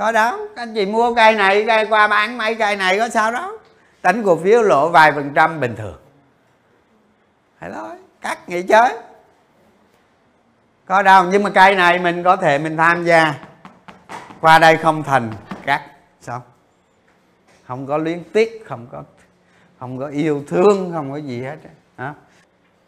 có 0.00 0.12
đó. 0.12 0.38
Các 0.56 0.62
anh 0.62 0.74
chị 0.74 0.86
mua 0.86 1.14
cây 1.14 1.34
này, 1.34 1.64
cây 1.66 1.86
qua 1.86 2.08
bán 2.08 2.38
mấy 2.38 2.54
cây 2.54 2.76
này, 2.76 2.98
có 2.98 3.08
sao 3.08 3.32
đó. 3.32 3.58
Đánh 4.02 4.22
cổ 4.24 4.36
phiếu 4.36 4.62
lộ 4.62 4.88
vài 4.88 5.12
phần 5.12 5.32
trăm 5.34 5.60
bình 5.60 5.76
thường. 5.76 5.98
Phải 7.60 7.70
nói, 7.70 7.96
cắt 8.20 8.48
nghỉ 8.48 8.62
chơi. 8.62 8.98
Có 10.86 11.02
đâu, 11.02 11.24
nhưng 11.24 11.42
mà 11.42 11.50
cây 11.50 11.74
này 11.74 11.98
mình 11.98 12.22
có 12.22 12.36
thể 12.36 12.58
mình 12.58 12.76
tham 12.76 13.04
gia. 13.04 13.34
Qua 14.40 14.58
đây 14.58 14.76
không 14.76 15.02
thành 15.02 15.30
cắt 15.66 15.82
xong 16.20 16.42
không 17.66 17.86
có 17.86 17.96
luyến 17.96 18.24
tiếc, 18.32 18.64
không 18.66 18.86
có 18.92 19.02
không 19.78 19.98
có 19.98 20.06
yêu 20.06 20.44
thương, 20.48 20.92
không 20.94 21.12
có 21.12 21.16
gì 21.16 21.42
hết 21.42 21.56
hả? 21.96 22.14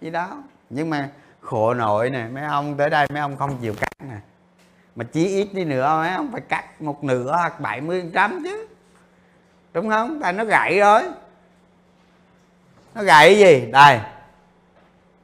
Gì 0.01 0.11
đó. 0.11 0.29
Nhưng 0.71 0.91
mà 0.91 1.09
khổ 1.41 1.75
nội 1.75 2.11
nè, 2.11 2.27
mấy 2.33 2.45
ông 2.45 2.77
tới 2.77 2.91
đây, 2.91 3.07
mấy 3.13 3.21
ông 3.21 3.37
không 3.37 3.59
chịu 3.61 3.75
cắt 3.81 4.07
nè 4.09 4.17
mà 4.97 5.05
chỉ 5.13 5.27
ít 5.27 5.49
đi 5.53 5.65
nữa 5.65 5.97
mấy 6.01 6.11
ông 6.11 6.33
phải 6.33 6.41
cắt 6.41 6.83
một 6.83 7.05
nửa 7.05 7.33
hoặc 7.37 7.61
70 7.61 8.11
trăm 8.15 8.41
chứ. 8.45 8.67
Đúng 9.73 9.89
không? 9.89 10.21
Tại 10.23 10.33
nó 10.33 10.45
gãy 10.45 10.79
rồi 10.79 11.03
nó 12.95 13.03
gãy 13.03 13.39
gì? 13.39 13.69
Đây. 13.73 14.01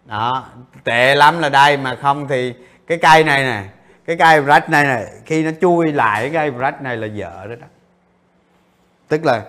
Đó 0.05 0.47
tệ 0.85 1.15
lắm 1.15 1.39
là 1.39 1.49
đây 1.49 1.77
mà 1.77 1.97
không 2.03 2.29
thì 2.29 2.55
cái 2.87 2.99
cây 3.03 3.25
này 3.25 3.45
nè 3.45 3.65
cái 4.05 4.17
cây 4.17 4.41
rách 4.41 4.71
này 4.71 4.85
nè 4.85 5.07
khi 5.27 5.43
nó 5.45 5.51
chui 5.61 5.93
lại 5.93 6.23
cái 6.23 6.31
cây 6.33 6.51
rách 6.59 6.83
này 6.83 6.97
là 6.97 7.09
vợ 7.17 7.47
đó, 7.47 7.55
đó. 7.61 7.67
Tức 9.09 9.25
là 9.25 9.45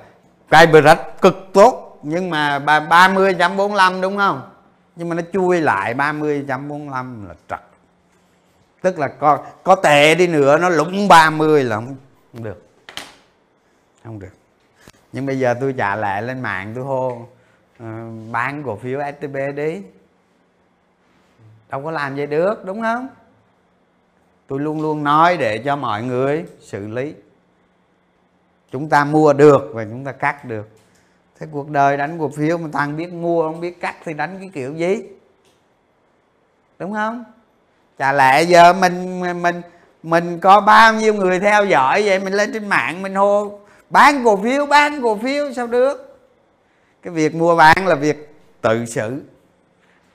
cây 0.49 0.67
rách 0.81 1.21
cực 1.21 1.49
tốt 1.53 1.99
nhưng 2.03 2.29
mà 2.29 2.59
ba 2.89 3.07
mươi 3.07 3.35
trăm 3.39 3.57
bốn 3.57 4.01
đúng 4.01 4.17
không? 4.17 4.49
Nhưng 4.95 5.09
mà 5.09 5.15
nó 5.15 5.21
chui 5.33 5.61
lại 5.61 5.93
30 5.93 6.39
145 6.47 7.27
là 7.27 7.33
trật 7.49 7.59
tức 8.81 8.99
là 8.99 9.07
có 9.07 9.45
có 9.63 9.75
tệ 9.75 10.15
đi 10.15 10.27
nữa 10.27 10.57
nó 10.57 10.69
lũng 10.69 11.07
30 11.07 11.63
là 11.63 11.75
không, 11.75 11.95
không 12.33 12.43
được. 12.43 12.67
Không 14.03 14.19
được. 14.19 14.33
Nhưng 15.11 15.25
bây 15.25 15.39
giờ 15.39 15.55
tôi 15.61 15.73
trả 15.77 15.95
lại 15.95 16.21
lên 16.21 16.41
mạng 16.41 16.71
tôi 16.75 16.83
hô 16.83 17.09
uh, 17.09 17.87
bán 18.31 18.63
cổ 18.65 18.75
phiếu 18.75 18.99
STB 19.19 19.37
đi. 19.55 19.81
Đâu 21.69 21.83
có 21.83 21.91
làm 21.91 22.15
vậy 22.15 22.27
được 22.27 22.65
đúng 22.65 22.81
không? 22.81 23.07
Tôi 24.47 24.59
luôn 24.59 24.81
luôn 24.81 25.03
nói 25.03 25.37
để 25.37 25.57
cho 25.57 25.75
mọi 25.75 26.03
người 26.03 26.45
xử 26.61 26.87
lý. 26.87 27.13
Chúng 28.71 28.89
ta 28.89 29.05
mua 29.05 29.33
được 29.33 29.71
và 29.73 29.83
chúng 29.83 30.05
ta 30.05 30.11
cắt 30.11 30.45
được. 30.45 30.69
Thế 31.39 31.47
cuộc 31.51 31.69
đời 31.69 31.97
đánh 31.97 32.19
cổ 32.19 32.29
phiếu 32.29 32.57
mà 32.57 32.69
thằng 32.73 32.97
biết 32.97 33.13
mua 33.13 33.43
không 33.43 33.61
biết 33.61 33.81
cắt 33.81 33.95
thì 34.03 34.13
đánh 34.13 34.37
cái 34.39 34.49
kiểu 34.53 34.75
gì? 34.75 35.03
Đúng 36.79 36.93
không? 36.93 37.23
Chả 37.99 38.13
lẽ 38.13 38.41
giờ 38.41 38.73
mình 38.73 39.21
mình 39.41 39.61
mình 40.03 40.39
có 40.39 40.61
bao 40.61 40.93
nhiêu 40.93 41.13
người 41.13 41.39
theo 41.39 41.65
dõi 41.65 42.03
vậy? 42.05 42.19
Mình 42.19 42.33
lên 42.33 42.53
trên 42.53 42.67
mạng, 42.67 43.01
mình 43.01 43.15
hô, 43.15 43.59
bán 43.89 44.23
cổ 44.23 44.37
phiếu, 44.43 44.65
bán 44.65 45.01
cổ 45.01 45.15
phiếu, 45.15 45.53
sao 45.53 45.67
được? 45.67 46.19
Cái 47.01 47.13
việc 47.13 47.35
mua 47.35 47.55
bán 47.55 47.87
là 47.87 47.95
việc 47.95 48.35
tự 48.61 48.85
xử 48.85 49.21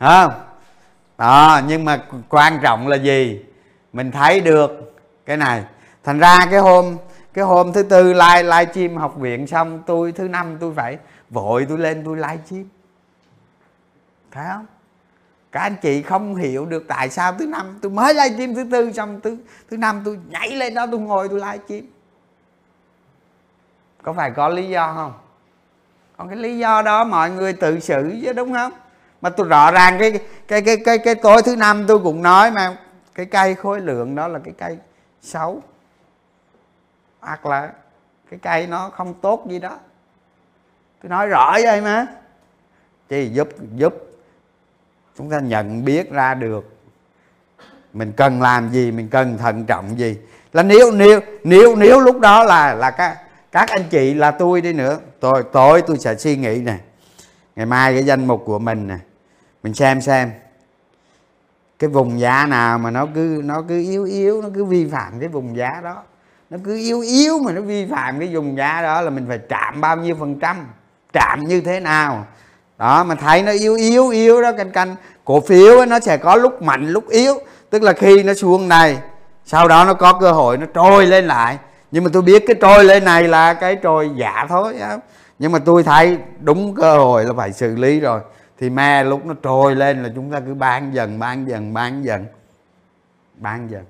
không? 0.00 0.32
Đó, 1.18 1.60
nhưng 1.66 1.84
mà 1.84 2.04
quan 2.28 2.58
trọng 2.62 2.88
là 2.88 2.96
gì? 2.96 3.44
Mình 3.92 4.10
thấy 4.10 4.40
được 4.40 4.94
cái 5.26 5.36
này. 5.36 5.64
Thành 6.04 6.18
ra 6.18 6.46
cái 6.50 6.60
hôm 6.60 6.96
cái 7.34 7.44
hôm 7.44 7.72
thứ 7.72 7.82
tư 7.82 8.12
live 8.12 8.42
live 8.42 8.72
stream 8.72 8.96
học 8.96 9.16
viện 9.16 9.46
xong, 9.46 9.82
tôi 9.86 10.12
thứ 10.12 10.28
năm 10.28 10.56
tôi 10.60 10.72
phải 10.76 10.98
vội 11.30 11.66
tôi 11.68 11.78
lên 11.78 12.02
tôi 12.04 12.16
live 12.16 12.38
stream. 12.46 12.64
Thấy 14.30 14.44
không? 14.52 14.66
Các 15.54 15.60
anh 15.60 15.76
chị 15.82 16.02
không 16.02 16.34
hiểu 16.34 16.66
được 16.66 16.84
tại 16.88 17.10
sao 17.10 17.32
thứ 17.32 17.46
năm, 17.46 17.78
tôi 17.82 17.92
mới 17.92 18.14
live 18.14 18.34
stream 18.34 18.54
thứ 18.54 18.64
tư, 18.72 18.92
xong 18.92 19.20
thứ 19.20 19.36
thứ 19.70 19.76
năm 19.76 20.02
tôi 20.04 20.18
nhảy 20.28 20.50
lên 20.50 20.74
đó, 20.74 20.86
tôi 20.90 21.00
ngồi 21.00 21.28
tôi 21.28 21.40
live 21.40 21.58
stream. 21.66 21.82
Có 24.02 24.12
phải 24.12 24.30
có 24.30 24.48
lý 24.48 24.68
do 24.68 24.92
không? 24.94 25.12
Còn 26.16 26.28
cái 26.28 26.36
lý 26.36 26.58
do 26.58 26.82
đó 26.82 27.04
mọi 27.04 27.30
người 27.30 27.52
tự 27.52 27.80
xử 27.80 28.14
chứ, 28.22 28.32
đúng 28.32 28.52
không? 28.52 28.72
Mà 29.20 29.30
tôi 29.30 29.48
rõ 29.48 29.70
ràng 29.70 29.98
cái 29.98 30.20
cái 30.48 30.62
cái 30.62 30.76
cái 30.84 30.98
cái 30.98 31.14
tối 31.14 31.42
thứ 31.42 31.56
năm 31.56 31.84
tôi 31.88 31.98
cũng 31.98 32.22
nói 32.22 32.50
mà, 32.50 32.76
cái 33.14 33.26
cây 33.26 33.54
khối 33.54 33.80
lượng 33.80 34.14
đó 34.14 34.28
là 34.28 34.38
cái 34.44 34.54
cây 34.58 34.78
xấu. 35.22 35.62
Hoặc 37.20 37.46
là 37.46 37.72
cái 38.30 38.40
cây 38.42 38.66
nó 38.66 38.90
không 38.90 39.14
tốt 39.14 39.46
gì 39.48 39.58
đó. 39.58 39.78
Tôi 41.02 41.10
nói 41.10 41.26
rõ 41.26 41.58
vậy 41.62 41.80
mà. 41.80 42.06
Chị 43.08 43.30
giúp 43.32 43.48
giúp 43.76 44.13
chúng 45.18 45.30
ta 45.30 45.40
nhận 45.40 45.84
biết 45.84 46.10
ra 46.10 46.34
được 46.34 46.74
mình 47.92 48.12
cần 48.12 48.42
làm 48.42 48.70
gì, 48.70 48.90
mình 48.90 49.08
cần 49.08 49.38
thận 49.38 49.64
trọng 49.64 49.98
gì. 49.98 50.16
Là 50.52 50.62
nếu 50.62 50.92
nếu 50.92 51.20
nếu 51.44 51.76
nếu 51.76 52.00
lúc 52.00 52.20
đó 52.20 52.44
là 52.44 52.74
là 52.74 52.90
các 52.90 53.18
các 53.52 53.68
anh 53.68 53.84
chị 53.90 54.14
là 54.14 54.30
tôi 54.30 54.60
đi 54.60 54.72
nữa, 54.72 54.98
tôi 55.20 55.42
tối 55.52 55.82
tôi 55.86 55.98
sẽ 55.98 56.16
suy 56.16 56.36
nghĩ 56.36 56.60
nè. 56.60 56.78
Ngày 57.56 57.66
mai 57.66 57.92
cái 57.94 58.04
danh 58.04 58.26
mục 58.26 58.42
của 58.46 58.58
mình 58.58 58.86
nè, 58.86 58.96
mình 59.62 59.74
xem 59.74 60.00
xem. 60.00 60.30
Cái 61.78 61.90
vùng 61.90 62.20
giá 62.20 62.46
nào 62.46 62.78
mà 62.78 62.90
nó 62.90 63.06
cứ 63.14 63.40
nó 63.44 63.62
cứ 63.68 63.78
yếu 63.82 64.04
yếu, 64.04 64.42
nó 64.42 64.48
cứ 64.54 64.64
vi 64.64 64.88
phạm 64.88 65.20
cái 65.20 65.28
vùng 65.28 65.56
giá 65.56 65.80
đó. 65.84 66.02
Nó 66.50 66.58
cứ 66.64 66.76
yếu 66.76 67.00
yếu 67.00 67.38
mà 67.38 67.52
nó 67.52 67.60
vi 67.60 67.86
phạm 67.86 68.18
cái 68.18 68.34
vùng 68.34 68.56
giá 68.56 68.82
đó 68.82 69.00
là 69.00 69.10
mình 69.10 69.24
phải 69.28 69.38
chạm 69.38 69.80
bao 69.80 69.96
nhiêu 69.96 70.16
phần 70.20 70.40
trăm 70.40 70.66
chạm 71.12 71.40
như 71.40 71.60
thế 71.60 71.80
nào? 71.80 72.26
Đó 72.78 73.04
mà 73.04 73.14
thấy 73.14 73.42
nó 73.42 73.52
yếu 73.52 73.74
yếu 73.74 74.08
yếu 74.08 74.42
đó 74.42 74.52
canh 74.52 74.70
canh. 74.70 74.96
Cổ 75.24 75.40
phiếu 75.40 75.78
ấy, 75.78 75.86
nó 75.86 76.00
sẽ 76.00 76.16
có 76.16 76.36
lúc 76.36 76.62
mạnh 76.62 76.88
lúc 76.88 77.08
yếu. 77.08 77.34
Tức 77.70 77.82
là 77.82 77.92
khi 77.92 78.22
nó 78.22 78.34
xuống 78.34 78.68
này 78.68 78.98
sau 79.44 79.68
đó 79.68 79.84
nó 79.84 79.94
có 79.94 80.12
cơ 80.12 80.32
hội 80.32 80.56
nó 80.56 80.66
trôi 80.74 81.06
lên 81.06 81.26
lại. 81.26 81.58
Nhưng 81.90 82.04
mà 82.04 82.10
tôi 82.12 82.22
biết 82.22 82.44
cái 82.46 82.56
trôi 82.60 82.84
lên 82.84 83.04
này 83.04 83.28
là 83.28 83.54
cái 83.54 83.76
trôi 83.76 84.10
giả 84.16 84.46
thôi 84.48 84.74
nhưng 85.38 85.52
mà 85.52 85.58
tôi 85.58 85.82
thấy 85.82 86.18
đúng 86.40 86.74
cơ 86.74 86.98
hội 86.98 87.24
là 87.24 87.32
phải 87.36 87.52
xử 87.52 87.76
lý 87.76 88.00
rồi. 88.00 88.20
Thì 88.58 88.70
me 88.70 89.04
lúc 89.04 89.26
nó 89.26 89.34
trôi 89.42 89.76
lên 89.76 90.02
là 90.02 90.10
chúng 90.14 90.32
ta 90.32 90.40
cứ 90.46 90.54
bán 90.54 90.94
dần 90.94 91.18
bán 91.18 91.48
dần 91.48 91.74
bán 91.74 92.04
dần. 92.04 92.26
Bán 93.34 93.68
dần. 93.70 93.84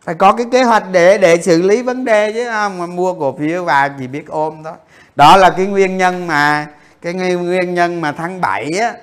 Phải 0.00 0.14
có 0.14 0.32
cái 0.32 0.46
kế 0.52 0.62
hoạch 0.62 0.84
để 0.92 1.18
để 1.18 1.42
xử 1.42 1.62
lý 1.62 1.82
vấn 1.82 2.04
đề 2.04 2.32
chứ 2.32 2.50
không? 2.50 2.78
Mà 2.78 2.86
mua 2.86 3.14
cổ 3.14 3.36
phiếu 3.38 3.64
và 3.64 3.88
chỉ 3.98 4.06
biết 4.06 4.26
ôm 4.28 4.62
thôi 4.64 4.74
đó 5.16 5.36
là 5.36 5.50
cái 5.50 5.66
nguyên 5.66 5.96
nhân 5.96 6.26
mà 6.26 6.66
cái 7.00 7.14
nguyên 7.14 7.74
nhân 7.74 8.00
mà 8.00 8.12
tháng 8.12 8.40
7 8.40 8.70
á. 8.78 8.94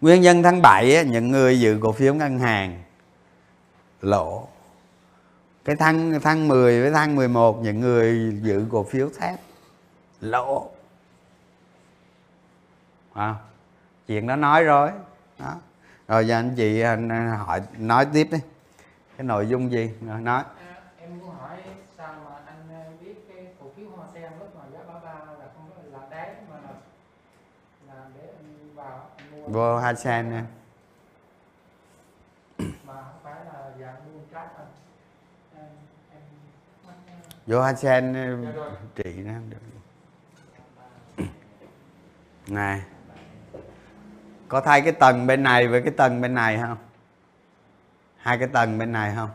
Nguyên 0.00 0.22
nhân 0.22 0.42
tháng 0.42 0.62
7 0.62 0.96
á, 0.96 1.02
những 1.02 1.30
người 1.30 1.60
giữ 1.60 1.78
cổ 1.82 1.92
phiếu 1.92 2.14
ngân 2.14 2.38
hàng. 2.38 2.82
Lỗ. 4.00 4.48
Cái 5.64 5.76
tháng 5.76 6.20
tháng 6.22 6.48
10 6.48 6.80
với 6.80 6.90
tháng 6.90 7.16
11 7.16 7.62
những 7.62 7.80
người 7.80 8.38
giữ 8.42 8.66
cổ 8.70 8.84
phiếu 8.84 9.08
thép. 9.20 9.40
Lỗ. 10.20 10.70
À, 13.12 13.34
chuyện 14.06 14.26
đó 14.26 14.36
nói 14.36 14.64
rồi. 14.64 14.90
Đó. 15.38 15.54
rồi 16.08 16.26
giờ 16.26 16.38
anh 16.38 16.54
chị 16.56 16.80
anh 16.80 17.08
hỏi 17.46 17.60
nói 17.78 18.06
tiếp 18.12 18.28
đi. 18.30 18.38
Cái 19.16 19.24
nội 19.24 19.46
dung 19.46 19.72
gì? 19.72 19.90
Rồi 20.08 20.20
nói 20.20 20.42
à, 20.68 20.74
em 21.00 21.18
muốn 21.18 21.30
hỏi 21.40 21.56
sao 21.98 22.14
mà 22.24 22.30
anh 22.46 22.68
ờ, 22.70 22.90
biết 23.00 23.14
cái 23.28 23.46
cổ 23.60 23.66
phiếu 23.76 23.86
hoa 23.96 24.06
sen 24.14 24.32
lúc 24.38 24.56
mà 24.56 24.62
giá 24.72 24.78
ba 24.88 24.94
ba 25.04 25.14
là 25.38 25.46
không 25.54 25.70
có 25.76 25.98
là 25.98 26.06
đáy 26.10 26.34
mà 26.50 26.56
là, 26.56 26.72
là 27.88 28.02
để 28.14 28.28
anh 28.36 28.74
vào 28.74 29.08
anh 29.16 29.30
mua 29.30 29.33
vô 29.46 29.78
hai 29.78 29.96
sen 29.96 30.30
nè. 30.30 30.42
Vô 37.46 37.62
hai 37.62 37.76
sen 37.76 38.12
Dạ 38.44 38.52
rồi. 38.52 38.70
trị 38.94 39.14
nó 39.16 39.32
không 39.32 39.50
được. 39.50 39.58
Này. 42.46 42.82
Có 44.48 44.60
thay 44.60 44.80
cái 44.82 44.92
tầng 44.92 45.26
bên 45.26 45.42
này 45.42 45.68
với 45.68 45.82
cái 45.82 45.92
tầng 45.96 46.20
bên 46.20 46.34
này 46.34 46.58
không? 46.58 46.78
Hai 48.16 48.38
cái 48.38 48.48
tầng 48.48 48.78
bên 48.78 48.92
này 48.92 49.12
không? 49.16 49.30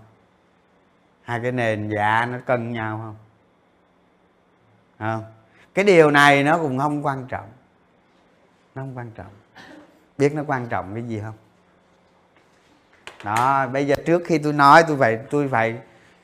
Hai 1.22 1.39
cái 1.44 1.51
nền 1.51 1.89
giá 1.89 2.25
nó 2.25 2.38
cân 2.46 2.72
nhau 2.74 2.98
không? 2.98 3.16
Không. 5.00 5.24
Cái 5.74 5.86
điều 5.86 6.12
này 6.12 6.44
nó 6.44 6.58
cũng 6.58 6.80
không 6.80 7.06
quan 7.06 7.25
trọng. 7.28 7.50
Nó 8.75 8.82
không 8.82 8.98
quan 8.98 9.12
trọng 9.12 9.38
biết 10.19 10.35
nó 10.35 10.43
quan 10.47 10.67
trọng 10.67 10.93
cái 10.93 11.03
gì 11.03 11.21
không? 11.23 11.33
Đó, 13.23 13.67
bây 13.67 13.88
giờ 13.88 13.95
trước 14.05 14.21
khi 14.25 14.38
tôi 14.38 14.53
nói, 14.53 14.83
tôi 14.88 14.97
phải 14.97 15.19
tôi 15.29 15.47
phải 15.47 15.75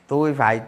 tôi 0.06 0.34
phải 0.34 0.60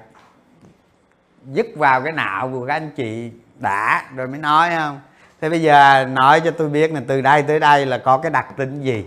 dứt 1.44 1.66
vào 1.76 2.02
cái 2.02 2.12
não 2.12 2.50
của 2.50 2.66
các 2.66 2.74
anh 2.74 2.90
chị 2.96 3.30
đã 3.58 4.10
rồi 4.16 4.28
mới 4.28 4.38
nói, 4.38 4.70
không? 4.76 5.00
Thế 5.40 5.50
bây 5.50 5.62
giờ 5.62 6.06
nói 6.10 6.40
cho 6.44 6.50
tôi 6.50 6.68
biết 6.68 6.92
là 6.92 7.02
từ 7.08 7.20
đây 7.20 7.42
tới 7.42 7.60
đây 7.60 7.86
là 7.86 7.98
có 7.98 8.18
cái 8.18 8.30
đặc 8.30 8.54
tính 8.56 8.82
gì? 8.82 9.06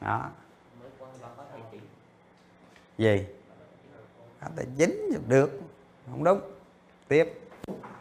Đó. 0.00 0.28
Gì? 2.98 3.24
Tài 4.56 4.66
chính 4.78 5.10
được. 5.28 5.60
Không 6.10 6.24
đúng. 6.24 6.40
Tiếp. 7.08 7.40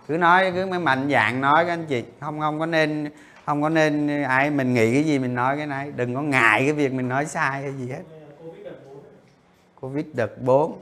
Cứ 0.08 0.18
nói, 0.18 0.52
cứ 0.56 0.66
mới 0.66 0.80
mạnh 0.80 1.10
dạng 1.12 1.42
nói 1.42 1.66
các 1.66 1.74
anh 1.74 1.86
chị. 1.86 2.04
Không 2.20 2.40
không 2.40 2.60
có 2.60 2.66
nên 2.66 3.12
không 3.52 3.62
có 3.62 3.70
nên 3.70 4.24
ai 4.24 4.52
mình 4.52 4.74
nghĩ 4.74 4.94
cái 4.94 5.04
gì 5.04 5.20
mình 5.20 5.36
nói 5.36 5.58
cái 5.58 5.66
này. 5.66 5.92
Đừng 5.92 6.16
có 6.16 6.22
ngại 6.22 6.62
cái 6.64 6.74
việc 6.74 6.94
mình 6.94 7.10
nói 7.10 7.26
sai 7.26 7.62
hay 7.62 7.74
gì 7.74 7.90
hết. 7.90 8.02
Covid 9.80 10.06
đợt 10.14 10.42
4 10.42 10.80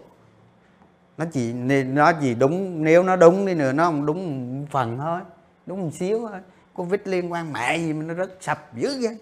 nó 1.17 1.25
chỉ 1.31 1.53
nó 1.83 2.13
chỉ 2.21 2.33
đúng, 2.33 2.83
nếu 2.83 3.03
nó 3.03 3.15
đúng 3.15 3.45
đi 3.45 3.53
nữa, 3.53 3.71
nó 3.71 3.83
không 3.83 4.05
đúng 4.05 4.59
một 4.59 4.65
phần 4.71 4.97
thôi. 4.97 5.21
Đúng 5.65 5.81
một 5.81 5.89
xíu 5.93 6.27
thôi. 6.27 6.39
Covid 6.73 7.01
liên 7.05 7.31
quan 7.31 7.53
mẹ 7.53 7.77
gì 7.77 7.93
mà 7.93 8.03
nó 8.03 8.13
rất 8.13 8.31
sập 8.41 8.73
dữ 8.75 8.97
vậy. 9.01 9.17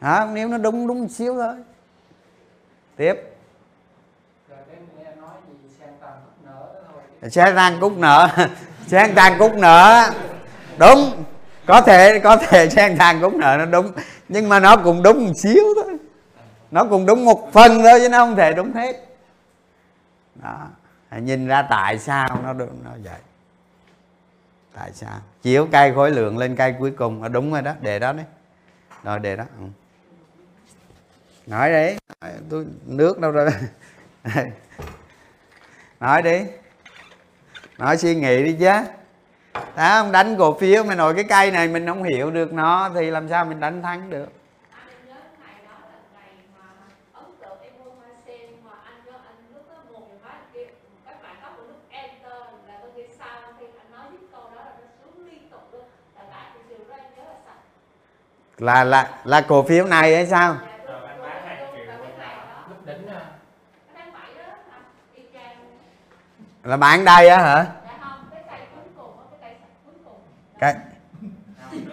Hả? 0.00 0.28
Nếu 0.34 0.48
nó 0.48 0.58
đúng 0.58 0.86
đúng 0.86 1.00
một 1.00 1.10
xíu 1.10 1.34
thôi. 1.34 1.54
Tiếp. 2.96 3.14
Sáng 7.30 7.54
tan 7.56 7.80
cúc 7.80 7.98
nợ 7.98 8.28
sáng 8.86 9.12
tan 9.14 9.38
cúc 9.38 9.54
nợ 9.56 10.10
đúng 10.78 11.24
có 11.66 11.80
thể 11.80 12.18
có 12.18 12.36
thể 12.36 12.68
sang 12.70 12.98
thang 12.98 13.18
cũng 13.20 13.40
nợ 13.40 13.56
nó 13.58 13.66
đúng, 13.66 13.92
nhưng 14.28 14.48
mà 14.48 14.60
nó 14.60 14.76
cũng 14.76 15.02
đúng 15.02 15.26
một 15.26 15.32
xíu 15.36 15.64
thôi. 15.82 15.96
Nó 16.70 16.84
cũng 16.84 17.06
đúng 17.06 17.24
một 17.24 17.52
phần 17.52 17.82
thôi 17.82 18.00
chứ 18.00 18.08
nó 18.08 18.18
không 18.18 18.36
thể 18.36 18.52
đúng 18.52 18.72
hết. 18.72 18.96
Đó 20.34 20.68
nhìn 21.10 21.46
ra 21.46 21.62
tại 21.62 21.98
sao 21.98 22.28
nó 22.44 22.52
đúng, 22.52 22.84
nó 22.84 22.90
vậy. 23.04 23.20
Tại 24.74 24.90
sao? 24.92 25.20
Chiếu 25.42 25.68
cây 25.72 25.92
khối 25.94 26.10
lượng 26.10 26.38
lên 26.38 26.56
cây 26.56 26.74
cuối 26.78 26.90
cùng 26.90 27.22
là 27.22 27.28
đúng 27.28 27.52
rồi 27.52 27.62
đó, 27.62 27.72
để 27.80 27.98
đó 27.98 28.12
đấy. 28.12 28.24
Rồi, 29.02 29.18
để 29.18 29.36
đó. 29.36 29.44
Ừ. 29.58 29.64
nói 31.46 31.70
đi 31.72 31.96
tôi 32.50 32.66
nước 32.86 33.18
đâu 33.18 33.30
rồi? 33.30 33.50
Nói 36.00 36.22
đi. 36.22 36.44
Nói 37.78 37.96
suy 37.96 38.14
nghĩ 38.14 38.44
đi 38.44 38.56
chứ 38.60 38.70
đó 39.54 39.62
không 39.76 40.12
đánh 40.12 40.36
cổ 40.38 40.58
phiếu 40.58 40.84
mà 40.84 40.94
nội 40.94 41.14
cái 41.14 41.24
cây 41.24 41.50
này, 41.50 41.68
mình 41.68 41.86
không 41.86 42.02
hiểu 42.02 42.30
được 42.30 42.52
nó, 42.52 42.90
thì 42.94 43.10
làm 43.10 43.28
sao 43.28 43.44
mình 43.44 43.60
đánh 43.60 43.82
thắng 43.82 44.10
được 44.10 44.28
là 58.62 58.84
là 58.84 59.10
là 59.24 59.40
cổ 59.40 59.62
phiếu 59.62 59.86
này 59.86 60.14
hay 60.14 60.26
sao 60.26 60.56
là 66.64 66.76
bán 66.76 67.04
đây 67.04 67.28
á 67.28 67.38
hả? 67.38 67.54
là 67.54 67.81
cái 70.62 70.74
cây 70.74 71.84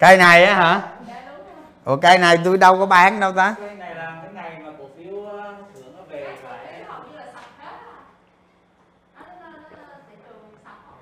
cây 0.00 0.16
này 0.16 0.44
á 0.44 0.54
hả? 0.54 0.82
Ủa 1.84 1.96
cây 1.96 2.18
này 2.18 2.38
tôi 2.44 2.58
đâu 2.58 2.78
có 2.78 2.86
bán 2.86 3.20
đâu 3.20 3.32
ta 3.32 3.54
cái 3.60 3.74
này 3.76 3.94
là 3.94 4.22
cái 4.22 4.32
ngày 4.34 4.58
mà 4.64 4.70
cổ 4.78 4.84
phiếu 4.96 5.24
ờ, 5.24 5.54
thưởng 5.74 5.92
nó 5.96 6.02
về 6.10 6.24
cái 6.24 6.36
cổ 6.42 6.48
lại 6.48 6.66
phiếu 6.78 6.86
hầu 6.88 7.02
như 7.10 7.16
là 7.16 7.26
sạch 7.34 7.50
hết 7.58 7.70
á 7.70 7.96
nó 9.14 9.26
nó 9.40 9.50
nó 9.50 9.58
nó 9.76 9.94
thị 10.10 10.16
trường 10.28 10.54
sạch 10.64 10.78
không 10.86 10.98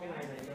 cái 0.00 0.08
này 0.08 0.24
là 0.24 0.54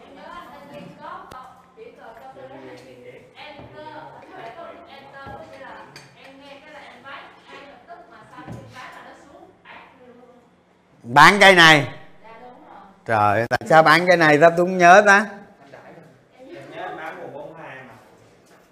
Em 0.00 0.14
nhớ 0.16 0.22
anh 0.34 0.48
anh 0.52 0.68
Duy 0.72 0.80
có 1.02 1.26
có 1.32 1.40
chỉ 1.76 1.84
cờ 2.00 2.06
cho 2.20 2.32
tôi 2.34 2.48
đó 2.48 2.56
anh 2.68 2.76
Duy 2.86 2.94
enter 3.34 3.94
các 4.20 4.38
bạn 4.38 4.52
có 4.56 4.64
được 4.72 4.78
enter 4.88 5.26
có 5.26 5.44
nghĩa 5.52 5.58
là 5.60 5.84
em 6.24 6.40
nghe 6.40 6.60
cái 6.64 6.72
là 6.72 6.80
em 6.80 7.02
bán 7.04 7.24
ngay 7.52 7.62
lập 7.66 7.78
tức 7.88 7.98
mà 8.10 8.18
sau 8.30 8.40
khi 8.46 8.58
bán 8.74 8.90
là 8.94 9.02
nó 9.04 9.14
xuống 9.24 9.50
ác 9.62 9.80
luôn 10.06 11.07
bán 11.18 11.36
cây 11.40 11.54
này. 11.54 11.88
Dạ 12.22 12.30
đúng 12.42 12.52
trời 13.06 13.46
tại 13.50 13.60
sao 13.66 13.82
bán 13.82 14.06
cây 14.06 14.16
này 14.16 14.38
ta 14.38 14.50
tôi 14.50 14.66
không 14.66 14.78
nhớ 14.78 15.02
ta? 15.06 15.26
Bông 17.32 17.52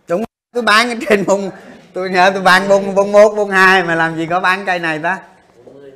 đúng 0.09 0.25
tôi 0.55 0.62
bán 0.62 0.88
ở 0.88 0.95
trên 1.09 1.25
vùng 1.25 1.50
tôi 1.93 2.11
nhớ 2.11 2.31
tôi 2.35 2.43
bán 2.43 2.69
bông 2.69 2.95
bông 2.95 3.12
một 3.12 3.35
bông 3.37 3.50
hai 3.50 3.83
mà 3.83 3.95
làm 3.95 4.17
gì 4.17 4.26
có 4.26 4.41
bán 4.41 4.65
cây 4.67 4.79
này 4.79 4.99
ta? 4.99 5.21
40 5.65 5.93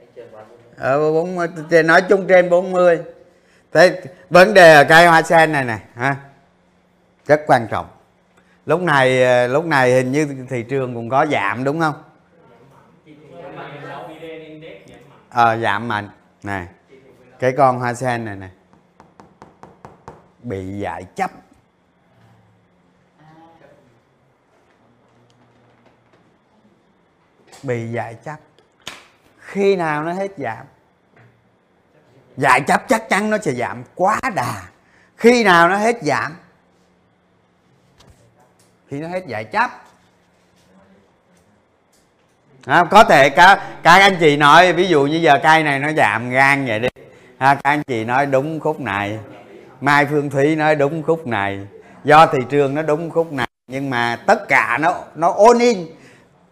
anh 0.00 0.08
chờ 0.16 0.22
bán 0.32 0.44
ờ 0.76 1.12
bốn 1.12 1.38
trên 1.70 1.86
nói 1.86 2.02
chung 2.02 2.26
trên 2.26 2.50
40 2.50 2.98
thế 3.72 4.00
vấn 4.30 4.54
đề 4.54 4.74
ở 4.74 4.84
cây 4.84 5.06
hoa 5.06 5.22
sen 5.22 5.52
này 5.52 5.64
này 5.64 5.80
ha 5.96 6.16
rất 7.26 7.40
quan 7.46 7.66
trọng. 7.70 7.86
Lúc 8.66 8.80
này 8.80 9.22
ờ, 9.22 9.46
lúc 9.46 9.64
này 9.64 9.92
hình 9.92 10.12
như 10.12 10.28
thị 10.50 10.62
trường 10.62 10.94
cũng 10.94 11.08
có 11.08 11.26
giảm 11.26 11.64
đúng 11.64 11.80
không 11.80 11.94
Cái 13.06 13.14
mà 13.56 13.68
nhìn 13.74 13.82
lâu 13.82 14.02
VN 14.08 14.20
Index 14.20 14.88
giảm 14.88 14.98
mạnh 15.10 15.19
ờ 15.30 15.52
dạ, 15.54 15.62
giảm 15.62 15.88
mạnh. 15.88 16.10
Này 16.42 16.68
cái 17.38 17.54
con 17.56 17.78
hoa 17.78 17.94
sen 17.94 18.24
này 18.24 18.36
nè. 18.36 18.48
Bị 20.42 20.78
dại 20.78 21.04
chấp. 21.14 21.30
Bị 27.62 27.92
dại 27.92 28.14
chấp. 28.14 28.36
Khi 29.38 29.76
nào 29.76 30.02
nó 30.02 30.12
hết 30.12 30.30
giảm 30.38 30.66
dại 32.36 32.60
chấp 32.60 32.82
chắc 32.88 33.08
chắn 33.08 33.30
nó 33.30 33.38
sẽ 33.38 33.52
giảm 33.52 33.84
quá 33.94 34.20
đà. 34.34 34.62
Khi 35.16 35.44
nào 35.44 35.68
nó 35.68 35.76
hết 35.76 35.96
giảm 36.02 36.36
khi 38.88 39.00
nó 39.00 39.08
hết 39.08 39.26
dại 39.26 39.44
chấp 39.44 39.70
à, 42.66 42.84
có 42.84 43.04
thể 43.04 43.30
các 43.30 43.60
các 43.82 44.00
anh 44.00 44.16
chị 44.20 44.36
nói 44.36 44.72
ví 44.72 44.88
dụ 44.88 45.06
như 45.06 45.16
giờ 45.16 45.38
cây 45.42 45.62
này 45.62 45.78
nó 45.78 45.92
giảm 45.92 46.30
gan 46.30 46.66
vậy 46.66 46.78
đi. 46.78 46.88
Ha, 47.38 47.54
các 47.54 47.70
anh 47.70 47.82
chị 47.82 48.04
nói 48.04 48.26
đúng 48.26 48.60
khúc 48.60 48.80
này. 48.80 49.18
Mai 49.80 50.06
phương 50.06 50.30
thúy 50.30 50.56
nói 50.56 50.74
đúng 50.74 51.02
khúc 51.02 51.26
này. 51.26 51.60
Do 52.04 52.26
thị 52.26 52.38
trường 52.48 52.74
nó 52.74 52.82
đúng 52.82 53.10
khúc 53.10 53.32
này 53.32 53.48
nhưng 53.66 53.90
mà 53.90 54.16
tất 54.26 54.48
cả 54.48 54.78
nó 54.80 54.94
nó 55.14 55.32
ôn 55.32 55.58
in. 55.58 55.86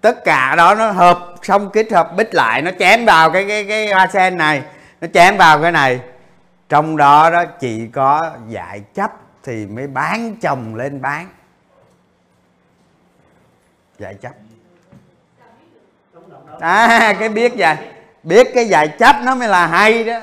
Tất 0.01 0.25
cả 0.25 0.55
đó 0.57 0.75
nó 0.75 0.91
hợp 0.91 1.35
xong 1.43 1.71
kết 1.71 1.93
hợp 1.93 2.17
bích 2.17 2.35
lại 2.35 2.63
nó 2.63 2.71
chém 2.79 3.05
vào 3.05 3.31
cái 3.31 3.45
cái 3.49 3.65
cái 3.65 3.93
hoa 3.93 4.07
sen 4.13 4.37
này 4.37 4.63
nó 5.01 5.09
chém 5.15 5.37
vào 5.37 5.63
cái 5.63 5.73
này. 5.73 6.01
Trong 6.69 6.97
đó 6.97 7.31
đó 7.31 7.45
chỉ 7.45 7.87
có 7.87 8.31
dạy 8.49 8.81
chấp 8.95 9.13
thì 9.45 9.67
mới 9.67 9.87
bán 9.87 10.37
chồng 10.41 10.75
lên 10.75 11.03
bán. 11.03 11.29
Dạy 13.99 14.15
chấp 14.15 14.33
à 16.61 17.17
cái 17.19 17.29
biết 17.29 17.53
vậy. 17.57 17.77
Biết 18.23 18.47
cái 18.55 18.69
dạy 18.69 18.89
chấp 18.99 19.17
nó 19.25 19.35
mới 19.35 19.49
là 19.49 19.67
hay 19.67 20.05
đó. 20.05 20.21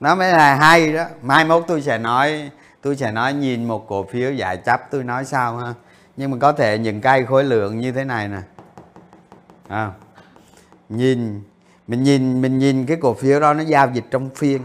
Nó 0.00 0.14
mới 0.14 0.32
là 0.32 0.54
hay 0.54 0.92
đó. 0.92 1.04
Mai 1.22 1.44
mốt 1.44 1.64
tôi 1.66 1.82
sẽ 1.82 1.98
nói 1.98 2.50
tôi 2.82 2.96
sẽ 2.96 3.12
nói 3.12 3.32
nhìn 3.32 3.68
một 3.68 3.88
cổ 3.88 4.06
phiếu 4.12 4.32
dạy 4.32 4.56
chấp 4.56 4.90
tôi 4.90 5.04
nói 5.04 5.24
sao 5.24 5.56
ha. 5.56 5.74
Nhưng 6.16 6.30
mà 6.30 6.36
có 6.40 6.52
thể 6.52 6.78
những 6.78 7.00
cây 7.00 7.26
khối 7.26 7.44
lượng 7.44 7.78
như 7.78 7.92
thế 7.92 8.04
này 8.04 8.28
nè. 8.28 8.40
À, 9.68 9.90
nhìn 10.88 11.42
mình 11.86 12.02
nhìn 12.02 12.42
mình 12.42 12.58
nhìn 12.58 12.86
cái 12.86 12.96
cổ 13.00 13.14
phiếu 13.14 13.40
đó 13.40 13.54
nó 13.54 13.62
giao 13.62 13.90
dịch 13.92 14.04
trong 14.10 14.30
phiên. 14.34 14.62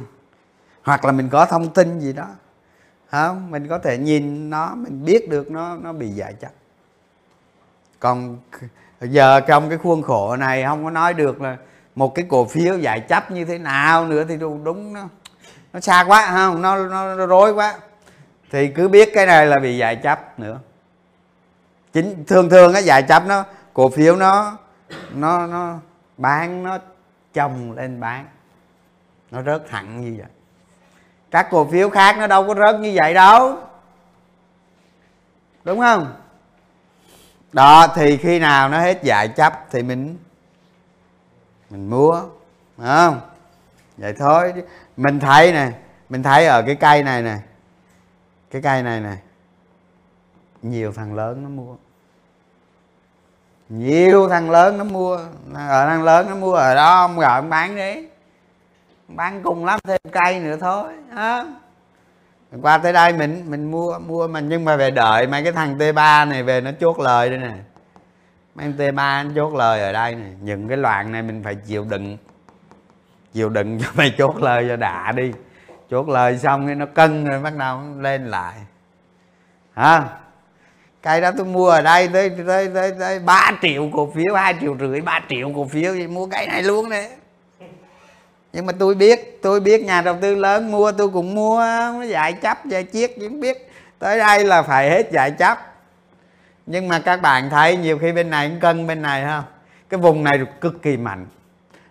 Hoặc 0.84 1.06
là 1.06 1.12
mình 1.12 1.30
có 1.30 1.46
thông 1.46 1.74
tin 1.74 2.00
gì 2.00 2.14
đó. 2.14 2.28
Không 3.12 3.52
mình 3.52 3.68
có 3.68 3.80
thể 3.80 3.98
nhìn 3.98 4.50
nó 4.50 4.76
mình 4.76 5.06
biết 5.06 5.30
được 5.30 5.52
nó 5.52 5.76
nó 5.76 5.94
bị 5.94 6.08
dạy 6.08 6.34
chấp 6.34 6.52
còn 8.00 8.38
giờ 9.02 9.40
trong 9.40 9.70
cái 9.70 9.78
khuôn 9.78 10.02
khổ 10.02 10.36
này 10.36 10.64
không 10.64 10.84
có 10.84 10.90
nói 10.90 11.14
được 11.14 11.42
là 11.42 11.58
một 11.96 12.16
cái 12.16 12.26
cổ 12.30 12.46
phiếu 12.46 12.78
giải 12.78 13.00
chấp 13.00 13.32
như 13.32 13.46
thế 13.46 13.58
nào 13.58 14.06
nữa 14.08 14.24
thì 14.30 14.38
đúng, 14.38 14.64
đúng 14.64 14.94
nó 14.94 15.08
nó 15.74 15.80
xa 15.80 16.04
quá 16.08 16.28
không 16.32 16.62
nó, 16.62 16.78
nó, 16.78 17.16
nó 17.16 17.26
rối 17.26 17.54
quá. 17.54 17.76
Thì 18.52 18.68
cứ 18.68 18.88
biết 18.88 19.10
cái 19.14 19.26
này 19.26 19.46
là 19.46 19.60
bị 19.60 19.78
giải 19.78 19.96
chấp 19.96 20.40
nữa. 20.40 20.60
Chính 21.94 22.26
thường 22.26 22.50
thường 22.50 22.74
cái 22.74 22.84
giải 22.84 23.04
chấp 23.04 23.28
nó 23.28 23.44
cổ 23.74 23.90
phiếu 23.90 24.16
nó 24.16 24.58
nó 25.14 25.48
nó 25.48 25.80
bán 26.18 26.64
nó 26.64 26.78
chồng 27.34 27.72
lên 27.72 28.00
bán. 28.00 28.26
Nó 29.32 29.42
rớt 29.44 29.64
thẳng 29.70 30.02
như 30.02 30.16
vậy. 30.18 30.28
Các 31.32 31.48
cổ 31.52 31.66
phiếu 31.66 31.90
khác 31.90 32.18
nó 32.18 32.28
đâu 32.28 32.48
có 32.48 32.56
rớt 32.56 32.80
như 32.80 32.92
vậy 32.96 33.14
đâu. 33.14 33.58
Đúng 35.64 35.80
không? 35.80 36.14
Đó, 37.56 37.88
thì 37.96 38.18
khi 38.18 38.40
nào 38.40 38.70
nó 38.70 38.80
hết 38.80 39.04
dạy 39.04 39.28
chấp 39.28 39.66
thì 39.72 39.84
mình 39.84 40.18
mình 41.70 41.90
mua 41.90 42.22
Đúng 42.78 42.88
không? 42.88 43.22
Vậy 43.98 44.14
thôi. 44.20 44.54
Mình 44.98 45.20
thấy 45.20 45.52
nè, 45.52 45.72
mình 46.10 46.24
thấy 46.24 46.46
ở 46.46 46.62
cái 46.62 46.76
cây 46.76 47.04
này 47.04 47.22
nè, 47.22 47.38
cái 48.52 48.62
cây 48.62 48.84
này 48.84 49.00
nè, 49.00 49.16
nhiều 50.62 50.92
thằng 50.92 51.16
lớn 51.16 51.44
nó 51.44 51.50
mua. 51.50 51.76
Nhiều 53.70 54.30
thằng 54.30 54.52
lớn 54.52 54.78
nó 54.78 54.84
mua, 54.84 55.16
ở 55.54 55.86
thằng 55.86 56.04
lớn 56.04 56.30
nó 56.30 56.36
mua 56.36 56.54
ở 56.54 56.76
đó, 56.76 57.00
ông 57.00 57.20
gọi 57.20 57.36
ông 57.36 57.50
bán 57.50 57.76
đi. 57.76 58.08
Bán 59.08 59.44
cùng 59.44 59.66
lắm 59.66 59.80
thêm 59.84 60.00
cây 60.12 60.40
nữa 60.40 60.58
thôi 60.62 60.94
đó 61.16 61.46
qua 62.62 62.78
tới 62.78 62.94
đây 62.94 63.14
mình 63.14 63.44
mình 63.48 63.72
mua 63.72 64.00
mua 64.00 64.28
mà, 64.28 64.40
nhưng 64.40 64.66
mà 64.66 64.76
về 64.76 64.92
đợi 64.92 65.28
mấy 65.28 65.44
cái 65.44 65.52
thằng 65.52 65.78
T3 65.78 66.28
này 66.28 66.44
về 66.44 66.62
nó 66.62 66.72
chốt 66.80 67.00
lời 67.00 67.30
đây 67.30 67.40
nè. 67.40 67.52
Mấy 68.56 68.66
thằng 68.66 68.74
T3 68.78 69.28
nó 69.28 69.32
chốt 69.36 69.54
lời 69.54 69.82
ở 69.82 69.92
đây 69.92 70.16
nè. 70.16 70.26
Những 70.42 70.68
cái 70.68 70.78
loạn 70.78 71.12
này 71.12 71.22
mình 71.22 71.44
phải 71.44 71.56
chịu 71.56 71.86
đựng. 71.90 72.18
Chịu 73.34 73.50
đựng 73.50 73.80
cho 73.80 73.88
mày 73.96 74.10
chốt 74.18 74.36
lời 74.38 74.66
cho 74.70 74.76
đã 74.76 75.12
đi. 75.12 75.32
Chốt 75.90 76.10
lời 76.10 76.38
xong 76.38 76.66
cái 76.66 76.76
nó 76.76 76.86
cân 76.86 77.26
rồi 77.26 77.40
bắt 77.40 77.54
đầu 77.58 77.80
lên 78.00 78.28
lại. 78.28 78.56
Hả? 79.74 80.04
Cây 81.02 81.22
đó 81.22 81.32
tôi 81.38 81.46
mua 81.46 81.70
ở 81.70 81.82
đây 81.82 82.08
tới 82.08 82.32
tới 82.48 82.70
tới 82.74 82.92
tới 83.00 83.20
ba 83.20 83.52
triệu 83.62 83.90
cổ 83.94 84.12
phiếu, 84.16 84.36
hai 84.36 84.56
triệu 84.62 84.78
rưỡi, 84.80 85.02
ba 85.02 85.22
triệu 85.30 85.52
cổ 85.56 85.68
phiếu 85.68 85.94
thì 85.94 86.08
mua 86.08 86.28
cái 86.28 86.48
này 86.48 86.64
luôn 86.64 86.90
đấy 86.90 87.10
nhưng 88.56 88.66
mà 88.66 88.74
tôi 88.80 88.96
biết 88.96 89.40
tôi 89.42 89.60
biết 89.60 89.84
nhà 89.84 90.02
đầu 90.02 90.18
tư 90.22 90.36
lớn 90.36 90.72
mua, 90.72 90.92
tôi 90.92 91.10
cũng 91.10 91.36
mua, 91.36 91.60
nó 91.94 92.04
dạy 92.04 92.34
chấp, 92.34 92.66
dạy 92.66 92.84
chiếc 92.84 93.20
cũng 93.20 93.40
biết 93.40 93.72
tới 94.00 94.18
đây 94.18 94.44
là 94.44 94.62
phải 94.62 94.90
hết 94.90 95.12
dạy 95.12 95.32
chấp. 95.32 95.58
Nhưng 96.66 96.88
mà 96.88 97.00
các 97.00 97.22
bạn 97.22 97.50
thấy 97.50 97.78
nhiều 97.78 97.98
khi 97.98 98.12
bên 98.12 98.30
này 98.30 98.50
cũng 98.50 98.60
cân 98.60 98.88
bên 98.88 99.02
này 99.02 99.26
không? 99.26 99.44
Cái 99.90 100.00
vùng 100.00 100.24
này 100.24 100.40
cực 100.62 100.82
kỳ 100.82 100.98
mạnh. 100.98 101.26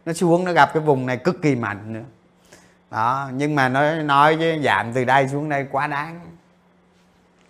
Nó 0.05 0.13
xuống, 0.13 0.45
nó 0.45 0.53
gặp 0.53 0.71
cái 0.75 0.83
vùng 0.83 1.07
này 1.07 1.17
cực 1.17 1.43
kỳ 1.43 1.55
mạnh 1.55 1.93
nữa. 1.93 2.05
Đó, 2.91 3.31
nhưng 3.35 3.55
mà 3.55 3.69
nó 3.69 3.95
nói 3.95 4.37
chứ 4.41 4.59
giảm 4.65 4.93
từ 4.93 5.05
đây 5.05 5.29
xuống 5.29 5.49
đây 5.49 5.67
quá 5.71 5.87
đáng. 5.87 6.21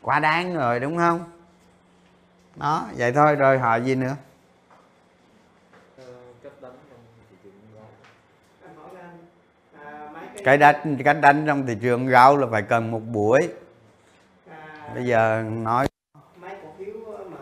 Quá 0.03 0.21
đáng 0.21 0.55
rồi, 0.55 0.81
đúng 0.81 0.97
không? 0.97 1.25
Đó, 2.57 2.87
vậy 2.97 3.13
thôi, 3.13 3.35
rồi 3.35 3.59
hỏi 3.59 3.83
gì 3.83 3.95
nữa? 3.95 4.17
Cái 10.45 10.59
đánh 10.59 10.97
cái 11.05 11.15
đánh 11.15 11.45
trong 11.47 11.67
thị 11.67 11.77
trường 11.83 12.07
gạo 12.07 12.37
là 12.37 12.47
phải 12.51 12.63
cần 12.63 12.91
một 12.91 13.01
buổi. 13.13 13.49
Bây 14.95 15.05
giờ 15.05 15.45
nói 15.63 15.87
mấy 16.41 16.51
cổ 16.63 16.69
phiếu 16.79 16.95
mà 17.29 17.39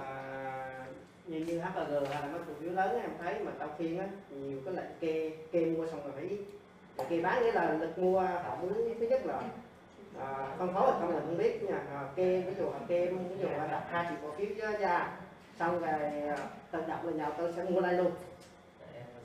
như 1.27 1.39
như 1.39 1.61
HLG 1.61 2.11
hay 2.11 2.23
là 2.23 2.29
mấy 2.33 2.41
cổ 2.47 2.53
phiếu 2.61 2.73
lớn 2.73 3.01
em 3.03 3.11
thấy 3.23 3.35
mà 3.45 3.53
tao 3.59 3.69
phiên 3.79 3.99
á 3.99 4.07
nhiều 4.31 4.59
cái 4.65 4.75
lệnh 4.75 4.91
kê 5.01 5.31
kê 5.53 5.65
mua 5.65 5.87
xong 5.87 6.01
rồi 6.03 6.13
phải 6.17 6.39
kê 7.09 7.21
bán 7.21 7.43
nghĩa 7.43 7.53
là 7.53 7.73
lực 7.73 7.99
mua 7.99 8.21
họ 8.21 8.57
muốn 8.61 8.73
thứ 9.01 9.07
nhất 9.07 9.27
là 9.27 9.43
à, 10.21 10.47
phân 10.59 10.75
phối 10.75 10.93
không 11.01 11.15
là 11.15 11.21
không 11.21 11.39
biết 11.39 11.63
nha. 11.63 11.79
À, 11.95 12.01
kê 12.17 12.41
ví 12.41 12.55
dụ 12.59 12.65
là 12.65 12.79
kê 12.89 13.07
ví 13.07 13.37
dụ 13.43 13.49
là 13.49 13.67
đặt 13.71 13.83
hai 13.91 14.07
triệu 14.09 14.19
cổ 14.23 14.35
phiếu 14.39 14.49
ra, 14.81 15.11
xong 15.59 15.81
rồi 15.81 15.91
à, 16.29 16.37
tự 16.71 16.81
đọc 16.89 17.05
là 17.05 17.13
nhà 17.13 17.31
tôi 17.39 17.53
sẽ 17.57 17.65
mua 17.65 17.81
đây 17.81 17.95
luôn 17.95 18.11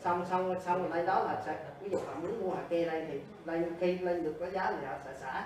xong 0.07 0.25
xong 0.29 0.55
xong 0.65 0.79
rồi 0.79 0.89
đây 0.93 1.05
đó 1.05 1.23
là 1.23 1.41
sẽ 1.45 1.55
ví 1.81 1.89
dụ 1.89 1.97
họ 1.97 2.13
muốn 2.21 2.41
mua 2.41 2.55
hạt 2.55 2.61
kê 2.69 2.85
đây 2.85 3.05
thì 3.11 3.19
lên 3.45 3.75
khi 3.79 3.97
lên 3.97 4.23
được 4.23 4.35
cái 4.39 4.51
giá 4.51 4.71
thì 4.71 4.85
họ 4.85 4.93
sẽ 5.05 5.11
xả. 5.21 5.45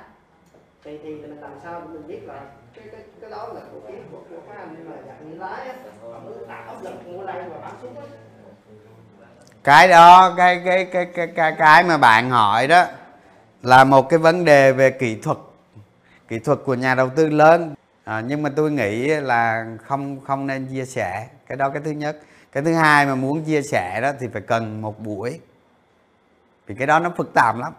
Thì 0.84 1.00
thì 1.04 1.16
mình 1.16 1.42
làm 1.42 1.52
sao 1.64 1.82
mình 1.90 2.08
biết 2.08 2.20
là 2.26 2.42
cái 2.76 2.86
cái 2.92 3.02
cái 3.22 3.30
đó 3.30 3.48
là 3.54 3.62
cổ 3.74 3.80
phiếu 3.88 4.00
của 4.12 4.18
của 4.30 4.42
các 4.48 4.58
anh 4.58 4.90
mà 4.90 4.96
dạng 5.08 5.30
như 5.32 5.38
lái 5.38 5.68
á 5.68 5.74
họ 6.02 6.20
muốn 6.20 6.34
tạo 6.48 6.64
áp 6.68 6.84
lực 6.84 7.08
mua 7.08 7.24
lên 7.24 7.50
và 7.50 7.60
bán 7.62 7.74
xuống 7.82 7.96
đó 7.96 8.02
cái 9.64 9.88
đó 9.88 10.34
cái 10.38 10.62
cái 10.66 10.86
cái 10.86 11.06
cái 11.06 11.28
cái 11.36 11.56
cái 11.58 11.84
mà 11.84 11.98
bạn 11.98 12.30
hỏi 12.30 12.68
đó 12.68 12.86
là 13.62 13.84
một 13.84 14.10
cái 14.10 14.20
vấn 14.20 14.46
đề 14.46 14.72
về 14.72 14.92
kỹ 14.92 15.16
thuật 15.16 15.38
kỹ 16.28 16.40
thuật 16.40 16.60
của 16.66 16.74
nhà 16.74 16.96
đầu 16.96 17.10
tư 17.10 17.30
lớn. 17.30 17.76
À, 18.04 18.22
nhưng 18.28 18.44
mà 18.44 18.50
tôi 18.56 18.72
nghĩ 18.72 19.08
là 19.08 19.66
không 19.84 20.22
không 20.22 20.48
nên 20.48 20.68
chia 20.68 20.86
sẻ. 20.86 21.28
Cái 21.48 21.58
đó 21.58 21.70
cái 21.70 21.82
thứ 21.86 21.92
nhất 21.92 22.18
cái 22.52 22.64
thứ 22.64 22.74
hai 22.74 23.06
mà 23.06 23.16
muốn 23.16 23.44
chia 23.44 23.62
sẻ 23.62 24.02
đó 24.02 24.12
thì 24.20 24.28
phải 24.34 24.42
cần 24.42 24.82
một 24.82 25.00
buổi. 25.00 25.40
Vì 26.68 26.76
cái 26.76 26.88
đó 26.88 27.00
nó 27.00 27.12
phức 27.18 27.34
tạp 27.34 27.58
lắm. 27.58 27.74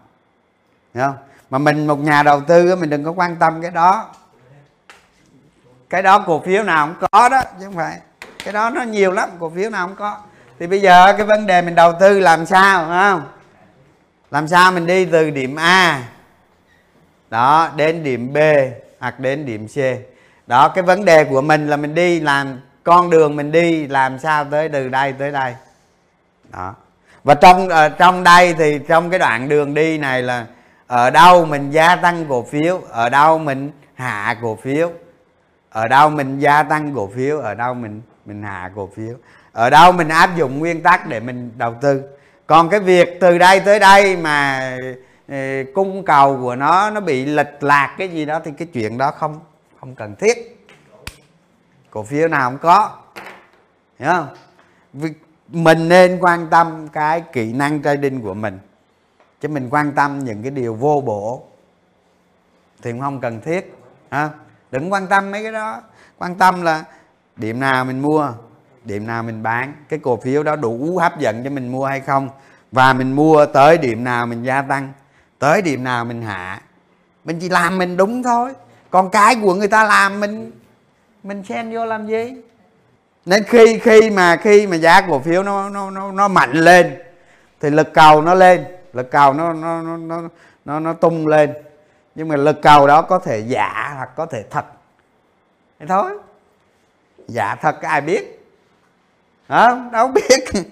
Hiểu 0.95 1.05
không? 1.05 1.17
Mà 1.51 1.59
mình 1.59 1.87
một 1.87 1.99
nhà 1.99 2.23
đầu 2.23 2.41
tư 2.41 2.77
mình 2.77 2.91
đừng 2.91 3.05
có 3.05 3.13
quan 3.13 3.37
tâm 3.37 3.63
cái 3.63 3.71
đó. 3.71 4.11
Cái 5.91 6.03
đó 6.03 6.19
cổ 6.19 6.43
phiếu 6.47 6.63
nào 6.63 6.87
cũng 6.87 7.09
có 7.13 7.29
đó, 7.29 7.43
chứ 7.61 7.65
không 7.65 7.75
phải. 7.77 7.99
Cái 8.45 8.53
đó 8.53 8.71
nó 8.71 8.83
nhiều 8.83 9.13
lắm, 9.13 9.31
cổ 9.41 9.51
phiếu 9.51 9.71
nào 9.71 9.87
cũng 9.87 9.97
có. 9.97 10.21
Thì 10.59 10.67
bây 10.67 10.81
giờ 10.81 11.13
cái 11.17 11.27
vấn 11.27 11.47
đề 11.47 11.63
mình 11.63 11.75
đầu 11.75 11.93
tư 12.01 12.21
làm 12.21 12.47
sao 12.47 12.87
không? 12.87 13.29
Làm 14.31 14.49
sao 14.49 14.73
mình 14.73 14.87
đi 14.87 15.05
từ 15.05 15.31
điểm 15.31 15.57
A, 15.57 16.09
đó, 17.31 17.71
đến 17.77 18.05
điểm 18.05 18.33
B 18.33 18.37
hoặc 19.01 19.21
đến 19.21 19.47
điểm 19.47 19.69
C. 19.69 19.77
Đó, 20.47 20.69
cái 20.69 20.83
vấn 20.83 21.05
đề 21.05 21.25
của 21.25 21.41
mình 21.41 21.69
là 21.69 21.77
mình 21.77 21.95
đi 21.95 22.21
làm 22.21 22.61
con 22.85 23.11
đường 23.11 23.37
mình 23.37 23.53
đi 23.53 23.87
làm 23.87 24.18
sao 24.18 24.45
tới 24.45 24.68
từ 24.68 24.88
đây 24.88 25.12
tới 25.12 25.33
đây. 25.33 25.55
Đó. 26.53 26.75
Và 27.25 27.35
trong 27.35 27.66
uh, 27.66 27.99
trong 27.99 28.25
đây 28.25 28.55
thì 28.55 28.81
trong 28.88 29.11
cái 29.11 29.18
đoạn 29.18 29.49
đường 29.49 29.75
đi 29.75 29.99
này 29.99 30.23
là 30.23 30.47
ở 30.87 31.11
đâu 31.11 31.45
mình 31.45 31.71
gia 31.71 31.97
tăng 31.97 32.27
cổ 32.29 32.42
phiếu 32.42 32.81
ở 32.90 33.09
đâu 33.09 33.38
mình 33.38 33.71
hạ 33.95 34.37
cổ 34.42 34.59
phiếu 34.62 34.90
ở 35.71 35.88
đâu 35.88 36.11
mình 36.11 36.38
gia 36.38 36.62
tăng 36.62 36.95
cổ 36.95 37.11
phiếu 37.16 37.38
ở 37.38 37.55
đâu 37.55 37.75
mình 37.75 38.03
mình 38.27 38.42
hạ 38.42 38.71
cổ 38.77 38.88
phiếu 38.97 39.14
ở 39.53 39.71
đâu 39.71 39.92
mình 39.92 40.09
áp 40.09 40.37
dụng 40.37 40.59
nguyên 40.59 40.83
tắc 40.83 41.07
để 41.07 41.21
mình 41.21 41.51
đầu 41.57 41.75
tư. 41.81 42.03
Còn 42.47 42.68
cái 42.68 42.81
việc 42.81 43.18
từ 43.21 43.38
đây 43.38 43.61
tới 43.61 43.79
đây 43.79 44.16
mà 44.16 44.71
ờ, 45.29 45.37
cung 45.75 46.05
cầu 46.05 46.38
của 46.42 46.57
nó 46.57 46.90
nó 46.90 47.01
bị 47.01 47.25
lệch 47.25 47.62
lạc 47.62 47.95
cái 47.99 48.09
gì 48.09 48.25
đó 48.25 48.40
thì 48.45 48.51
cái 48.59 48.68
chuyện 48.73 48.99
đó 48.99 49.11
không 49.11 49.40
không 49.81 49.95
cần 49.95 50.14
thiết 50.16 50.62
cổ 51.92 52.02
phiếu 52.02 52.28
nào 52.28 52.50
không 52.50 52.59
có? 52.59 52.90
Hiểu 53.98 54.11
không? 54.11 54.28
Mình 55.48 55.88
nên 55.88 56.18
quan 56.20 56.46
tâm 56.50 56.88
cái 56.88 57.22
kỹ 57.33 57.52
năng 57.52 57.83
trading 57.83 58.22
của 58.22 58.35
mình. 58.35 58.59
Chứ 59.40 59.48
mình 59.48 59.68
quan 59.70 59.92
tâm 59.92 60.24
những 60.24 60.42
cái 60.42 60.50
điều 60.50 60.74
vô 60.74 61.02
bổ. 61.07 61.42
Thì 62.83 62.92
cũng 62.92 63.00
không 63.00 63.20
cần 63.20 63.40
thiết, 63.40 63.74
ha? 64.11 64.31
Đừng 64.70 64.92
quan 64.92 65.07
tâm 65.07 65.31
mấy 65.31 65.42
cái 65.42 65.52
đó. 65.52 65.83
Quan 66.18 66.35
tâm 66.35 66.62
là 66.62 66.85
điểm 67.37 67.61
nào 67.61 67.85
mình 67.85 68.02
mua, 68.02 68.28
điểm 68.85 69.07
nào 69.07 69.22
mình 69.22 69.42
bán. 69.42 69.74
Cái 69.88 69.98
cổ 69.98 70.16
phiếu 70.16 70.42
đó 70.42 70.57
đủ 70.57 70.98
hấp 70.98 71.18
dẫn 71.18 71.44
cho 71.44 71.50
mình 71.50 71.72
mua 71.72 71.87
hay 71.87 72.00
không? 72.00 72.28
Và 72.72 72.92
mình 72.92 73.12
mua 73.12 73.46
tới 73.46 73.78
điểm 73.78 74.05
nào 74.05 74.26
mình 74.26 74.42
gia 74.42 74.62
tăng, 74.62 74.92
tới 75.38 75.62
điểm 75.62 75.85
nào 75.85 76.05
mình 76.05 76.22
hạ. 76.22 76.62
Mình 77.24 77.38
chỉ 77.40 77.48
làm 77.48 77.78
mình 77.78 77.96
đúng 77.96 78.22
thôi. 78.22 78.52
Còn 78.90 79.11
cái 79.11 79.37
của 79.42 79.55
người 79.55 79.68
ta 79.68 79.85
làm 79.85 80.20
mình 80.20 80.52
mình 81.23 81.43
xen 81.45 81.75
vô 81.75 81.85
làm 81.85 82.07
gì? 82.07 82.35
Nên 83.27 83.45
khi 83.45 83.79
khi 83.79 84.11
mà 84.11 84.37
khi 84.37 84.67
mà 84.67 84.77
giá 84.77 85.01
cổ 85.01 85.19
phiếu 85.19 85.43
nó 85.43 85.69
nó 85.69 85.91
nó 85.91 86.13
nó 86.13 86.29
mạnh 86.29 86.53
lên 86.53 86.97
thì 87.61 87.71
lực 87.71 87.95
cầu 87.95 88.23
nó 88.23 88.35
lên 88.35 88.65
lực 88.93 89.11
cầu 89.11 89.33
nó 89.33 89.53
nó 89.53 89.83
nó 89.83 89.97
nó 89.97 90.23
nó, 90.65 90.81
nó 90.81 90.93
tung 90.93 91.27
lên. 91.27 91.55
Nhưng 92.15 92.29
mà 92.29 92.37
lực 92.37 92.63
cầu 92.63 92.87
đó 92.87 93.03
có 93.03 93.19
thể 93.19 93.39
giả 93.39 93.93
hoặc 93.97 94.11
có 94.17 94.27
thể 94.27 94.45
thật. 94.51 94.65
Thế 95.81 95.87
thôi 95.87 96.19
giả 97.29 97.55
thật 97.55 97.83
ai 97.83 98.01
biết? 98.01 98.47
Hả? 99.49 99.89
Đâu 99.93 100.09
biết. 100.09 100.65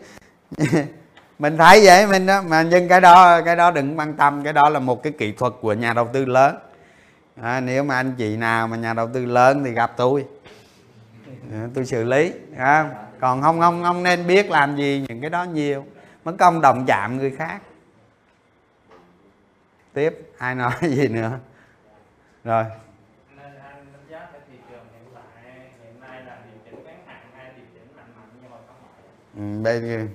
Mình 1.38 1.56
thấy 1.56 1.80
vậy 1.84 2.06
mình 2.06 2.26
đó 2.26 2.42
mà 2.48 2.62
nhưng 2.62 2.88
cái 2.88 3.00
đó 3.00 3.40
cái 3.44 3.56
đó 3.56 3.70
đừng 3.70 3.98
quan 3.98 4.14
tâm 4.14 4.44
cái 4.44 4.52
đó 4.52 4.68
là 4.68 4.78
một 4.78 5.02
cái 5.02 5.12
kỹ 5.18 5.32
thuật 5.32 5.52
của 5.60 5.72
nhà 5.72 5.92
đầu 5.92 6.08
tư 6.12 6.24
lớn 6.24 6.56
à, 7.42 7.60
nếu 7.60 7.84
mà 7.84 7.96
anh 7.96 8.14
chị 8.18 8.36
nào 8.36 8.68
mà 8.68 8.76
nhà 8.76 8.94
đầu 8.94 9.08
tư 9.14 9.24
lớn 9.26 9.64
thì 9.64 9.72
gặp 9.72 9.92
tôi. 9.96 10.26
À, 11.52 11.68
tôi 11.74 11.86
xử 11.86 12.04
lý 12.04 12.32
à, 12.56 12.94
còn 13.20 13.42
không 13.42 13.60
không 13.60 13.82
không 13.82 14.02
nên 14.02 14.26
biết 14.26 14.50
làm 14.50 14.76
gì 14.76 15.04
những 15.08 15.20
cái 15.20 15.30
đó 15.30 15.44
nhiều. 15.44 15.86
Mất 16.24 16.32
công 16.38 16.60
đồng 16.60 16.84
chạm 16.86 17.16
người 17.16 17.30
khác. 17.30 17.62
Tiếp 19.92 20.32
ai 20.38 20.54
nói 20.54 20.72
gì 20.82 21.08
nữa? 21.08 21.38
Rồi. 22.44 22.64
Nên 23.36 23.52
anh 23.58 23.86
đánh 23.92 24.04
giá 24.10 24.18
cái 24.32 24.40
thị 24.50 24.58
trường 24.70 24.84
hiện 24.92 25.04
tại 25.14 25.54
hiện 25.84 26.00
nay 26.00 26.22
là 26.26 26.38
điều 26.44 26.60
chỉnh 26.64 26.84
ngắn 26.84 26.98
hạn 27.06 27.22
hay 27.36 27.52
điều 27.56 27.66
chỉnh 27.74 27.96
mạnh 27.96 28.06
mạnh 28.16 28.28
như 28.42 28.48
hồi 28.48 28.60
có 28.68 28.74
mọi 28.82 29.54
ừ, 29.54 29.62
đây 29.64 30.08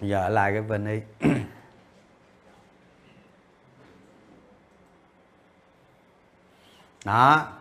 giờ 0.00 0.28
lại 0.28 0.52
cái 0.52 0.62
bên 0.62 0.84
đi 0.86 1.28
đó. 7.04 7.52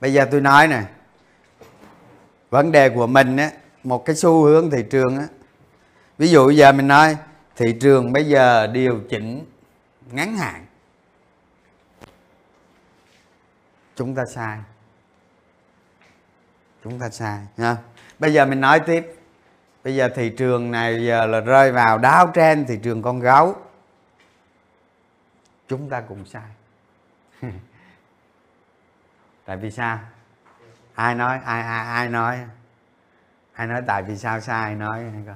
Bây 0.00 0.12
giờ 0.12 0.26
tôi 0.30 0.40
nói 0.40 0.68
nè. 0.68 0.82
Vấn 2.50 2.72
đề 2.72 2.88
của 2.88 3.06
mình 3.06 3.36
á, 3.36 3.50
một 3.84 4.04
cái 4.04 4.16
xu 4.16 4.42
hướng 4.42 4.70
thị 4.70 4.84
trường 4.90 5.18
á. 5.18 5.26
Ví 6.18 6.28
dụ 6.28 6.50
giờ 6.50 6.72
mình 6.72 6.88
nói, 6.88 7.16
thị 7.56 7.66
trường 7.80 8.12
bây 8.12 8.24
giờ 8.24 8.66
điều 8.66 9.00
chỉnh 9.10 9.44
ngắn 10.12 10.36
hạn. 10.36 10.66
Chúng 13.96 14.14
ta 14.14 14.24
sai. 14.34 14.58
Chúng 16.84 16.98
ta 16.98 17.10
sai 17.10 17.38
nha 17.56 17.76
bây 18.18 18.32
giờ 18.32 18.46
mình 18.46 18.60
nói 18.60 18.80
tiếp. 18.80 19.14
Bây 19.84 19.96
giờ 19.96 20.08
thị 20.08 20.30
trường 20.30 20.70
này 20.70 21.06
giờ 21.06 21.26
là 21.26 21.40
rơi 21.40 21.72
vào 21.72 21.98
đáo 21.98 22.30
trên 22.34 22.66
thị 22.66 22.78
trường 22.82 23.02
con 23.02 23.20
gấu. 23.20 23.56
Chúng 25.68 25.90
ta 25.90 26.00
cũng 26.00 26.24
sai. 26.24 26.50
tại 29.48 29.56
vì 29.56 29.70
sao? 29.70 29.98
Ai 30.94 31.14
nói, 31.14 31.38
ai 31.44 31.62
ai 31.62 31.86
ai 31.86 32.08
nói? 32.08 32.38
Ai 33.52 33.66
nói 33.66 33.82
tại 33.86 34.02
vì 34.02 34.16
sao 34.16 34.40
sai 34.40 34.74
nói? 34.74 34.98
Hay 35.00 35.22
coi. 35.26 35.34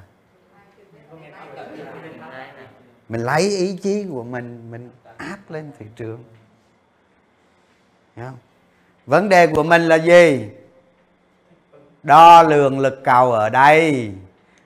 Mình 3.09 3.21
lấy 3.21 3.43
ý 3.43 3.77
chí 3.83 4.07
của 4.11 4.25
mình 4.25 4.71
mình 4.71 4.91
áp 5.17 5.39
lên 5.49 5.73
thị 5.79 5.87
trường. 5.97 6.25
Hiểu 8.17 8.27
không? 8.27 8.39
vấn 9.07 9.29
đề 9.29 9.47
của 9.47 9.63
mình 9.63 9.83
là 9.83 9.97
gì? 9.97 10.51
Đo 12.03 12.43
lường 12.43 12.79
lực 12.79 13.01
cầu 13.05 13.33
ở 13.33 13.49
đây. 13.49 14.13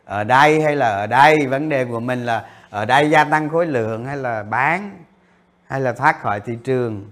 Ở 0.04 0.24
đây 0.24 0.62
hay 0.62 0.76
là 0.76 0.88
ở 0.88 1.06
đây? 1.06 1.46
Vấn 1.46 1.68
đề 1.68 1.84
của 1.84 2.00
mình 2.00 2.26
là 2.26 2.50
ở 2.70 2.84
đây 2.84 3.10
gia 3.10 3.24
tăng 3.24 3.48
khối 3.48 3.66
lượng 3.66 4.04
hay 4.04 4.16
là 4.16 4.42
bán 4.42 5.04
hay 5.66 5.80
là 5.80 5.92
thoát 5.92 6.20
khỏi 6.20 6.40
thị 6.40 6.58
trường? 6.64 7.10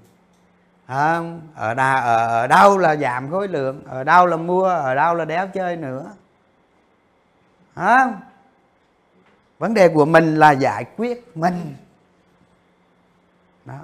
À, 0.86 1.20
ở, 1.54 1.74
đà, 1.74 1.94
ở, 1.94 2.26
ở 2.26 2.46
đâu 2.46 2.78
là 2.78 2.96
giảm 2.96 3.30
khối 3.30 3.48
lượng 3.48 3.84
ở 3.84 4.04
đâu 4.04 4.26
là 4.26 4.36
mua 4.36 4.64
ở 4.64 4.94
đâu 4.94 5.14
là 5.14 5.24
đéo 5.24 5.48
chơi 5.48 5.76
nữa. 5.76 6.12
À, 7.74 8.12
vấn 9.58 9.74
đề 9.74 9.88
của 9.88 10.04
mình 10.04 10.36
là 10.36 10.50
giải 10.50 10.84
quyết 10.96 11.36
mình. 11.36 11.76
Đó. 13.64 13.78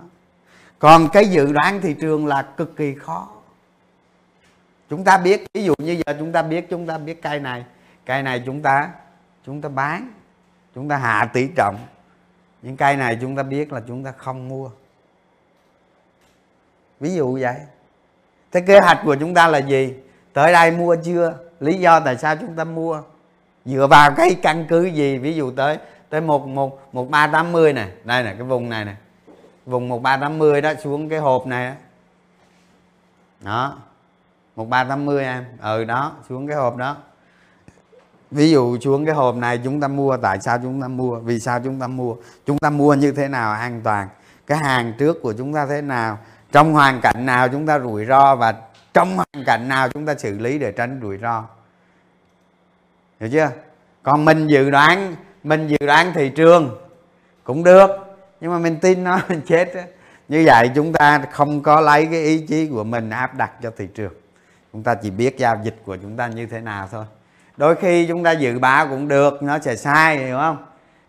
Còn 0.78 1.08
cái 1.12 1.26
dự 1.26 1.52
đoán 1.52 1.80
thị 1.80 1.96
trường 2.00 2.26
là 2.26 2.42
cực 2.42 2.76
kỳ 2.76 2.94
khó. 2.94 3.28
Chúng 4.90 5.04
ta 5.04 5.18
biết 5.18 5.44
ví 5.54 5.64
dụ 5.64 5.74
như 5.78 6.02
giờ 6.06 6.14
chúng 6.18 6.32
ta 6.32 6.42
biết 6.42 6.70
chúng 6.70 6.86
ta 6.86 6.98
biết 6.98 7.22
cây 7.22 7.40
này. 7.40 7.64
Cây 8.06 8.22
này 8.22 8.42
chúng 8.46 8.62
ta 8.62 8.90
chúng 9.46 9.60
ta 9.60 9.68
bán 9.68 10.12
chúng 10.74 10.88
ta 10.88 10.96
hạ 10.96 11.30
tỷ 11.32 11.48
trọng. 11.56 11.76
Những 12.62 12.76
cây 12.76 12.96
này 12.96 13.18
chúng 13.20 13.36
ta 13.36 13.42
biết 13.42 13.72
là 13.72 13.82
chúng 13.86 14.04
ta 14.04 14.12
không 14.12 14.48
mua 14.48 14.70
ví 17.00 17.14
dụ 17.14 17.38
vậy. 17.40 17.56
Thế 18.52 18.60
kế 18.60 18.80
hoạch 18.80 18.98
của 19.04 19.14
chúng 19.14 19.34
ta 19.34 19.48
là 19.48 19.58
gì? 19.58 19.94
Tới 20.32 20.52
đây 20.52 20.70
mua 20.70 20.96
chưa? 21.04 21.34
Lý 21.60 21.74
do 21.74 22.00
tại 22.00 22.16
sao 22.16 22.36
chúng 22.36 22.56
ta 22.56 22.64
mua? 22.64 23.02
Dựa 23.64 23.86
vào 23.86 24.10
cái 24.16 24.36
căn 24.42 24.66
cứ 24.68 24.84
gì? 24.84 25.18
Ví 25.18 25.34
dụ 25.34 25.50
tới 25.50 25.78
tới 26.08 26.20
một 26.20 26.46
một 26.46 26.80
một 26.92 27.10
ba 27.10 27.26
tám 27.26 27.52
mươi 27.52 27.72
này. 27.72 27.88
Đây 28.04 28.22
nè 28.22 28.34
cái 28.34 28.42
vùng 28.42 28.68
này 28.68 28.84
nè. 28.84 28.94
Vùng 29.66 29.88
một 29.88 30.02
ba 30.02 30.16
tám 30.16 30.38
mươi 30.38 30.60
đó 30.60 30.72
xuống 30.82 31.08
cái 31.08 31.18
hộp 31.18 31.46
này 31.46 31.66
đó, 31.66 31.74
đó. 33.40 33.78
Một 34.56 34.68
ba 34.68 34.84
tám 34.84 35.06
mươi 35.06 35.24
em. 35.24 35.44
Ừ 35.62 35.84
đó 35.84 36.12
xuống 36.28 36.46
cái 36.46 36.56
hộp 36.56 36.76
đó. 36.76 36.96
Ví 38.30 38.50
dụ 38.50 38.78
xuống 38.80 39.06
cái 39.06 39.14
hộp 39.14 39.36
này 39.36 39.60
chúng 39.64 39.80
ta 39.80 39.88
mua 39.88 40.16
tại 40.16 40.40
sao 40.40 40.58
chúng 40.62 40.80
ta 40.80 40.88
mua? 40.88 41.18
Vì 41.18 41.40
sao 41.40 41.60
chúng 41.64 41.80
ta 41.80 41.86
mua? 41.86 42.16
Chúng 42.46 42.58
ta 42.58 42.70
mua 42.70 42.94
như 42.94 43.12
thế 43.12 43.28
nào 43.28 43.52
an 43.52 43.80
toàn? 43.84 44.08
Cái 44.46 44.58
hàng 44.58 44.92
trước 44.98 45.22
của 45.22 45.32
chúng 45.32 45.54
ta 45.54 45.66
thế 45.66 45.82
nào? 45.82 46.18
Trong 46.52 46.72
hoàn 46.72 47.00
cảnh 47.00 47.26
nào 47.26 47.48
chúng 47.48 47.66
ta 47.66 47.78
rủi 47.78 48.04
ro 48.04 48.36
và 48.36 48.54
trong 48.94 49.16
hoàn 49.16 49.44
cảnh 49.46 49.68
nào 49.68 49.88
chúng 49.88 50.06
ta 50.06 50.14
xử 50.14 50.38
lý 50.38 50.58
để 50.58 50.72
tránh 50.72 50.98
rủi 51.02 51.18
ro? 51.18 51.44
Hiểu 53.20 53.30
chưa? 53.32 53.50
Còn 54.02 54.24
mình 54.24 54.46
dự 54.46 54.70
đoán, 54.70 55.16
mình 55.42 55.68
dự 55.68 55.86
đoán 55.86 56.12
thị 56.14 56.28
trường 56.28 56.78
cũng 57.44 57.64
được, 57.64 57.90
nhưng 58.40 58.50
mà 58.50 58.58
mình 58.58 58.76
tin 58.80 59.04
nó 59.04 59.20
mình 59.28 59.40
chết 59.46 59.74
đó. 59.74 59.80
như 60.28 60.42
vậy 60.46 60.70
chúng 60.74 60.92
ta 60.92 61.22
không 61.30 61.62
có 61.62 61.80
lấy 61.80 62.08
cái 62.10 62.20
ý 62.22 62.46
chí 62.48 62.66
của 62.66 62.84
mình 62.84 63.10
áp 63.10 63.36
đặt 63.36 63.50
cho 63.62 63.70
thị 63.76 63.88
trường. 63.94 64.12
Chúng 64.72 64.82
ta 64.82 64.94
chỉ 64.94 65.10
biết 65.10 65.38
giao 65.38 65.60
dịch 65.64 65.76
của 65.84 65.96
chúng 65.96 66.16
ta 66.16 66.28
như 66.28 66.46
thế 66.46 66.60
nào 66.60 66.88
thôi. 66.92 67.04
Đôi 67.56 67.74
khi 67.74 68.06
chúng 68.06 68.24
ta 68.24 68.32
dự 68.32 68.58
báo 68.58 68.88
cũng 68.88 69.08
được, 69.08 69.42
nó 69.42 69.58
sẽ 69.58 69.76
sai, 69.76 70.18
hiểu 70.18 70.38
không? 70.38 70.56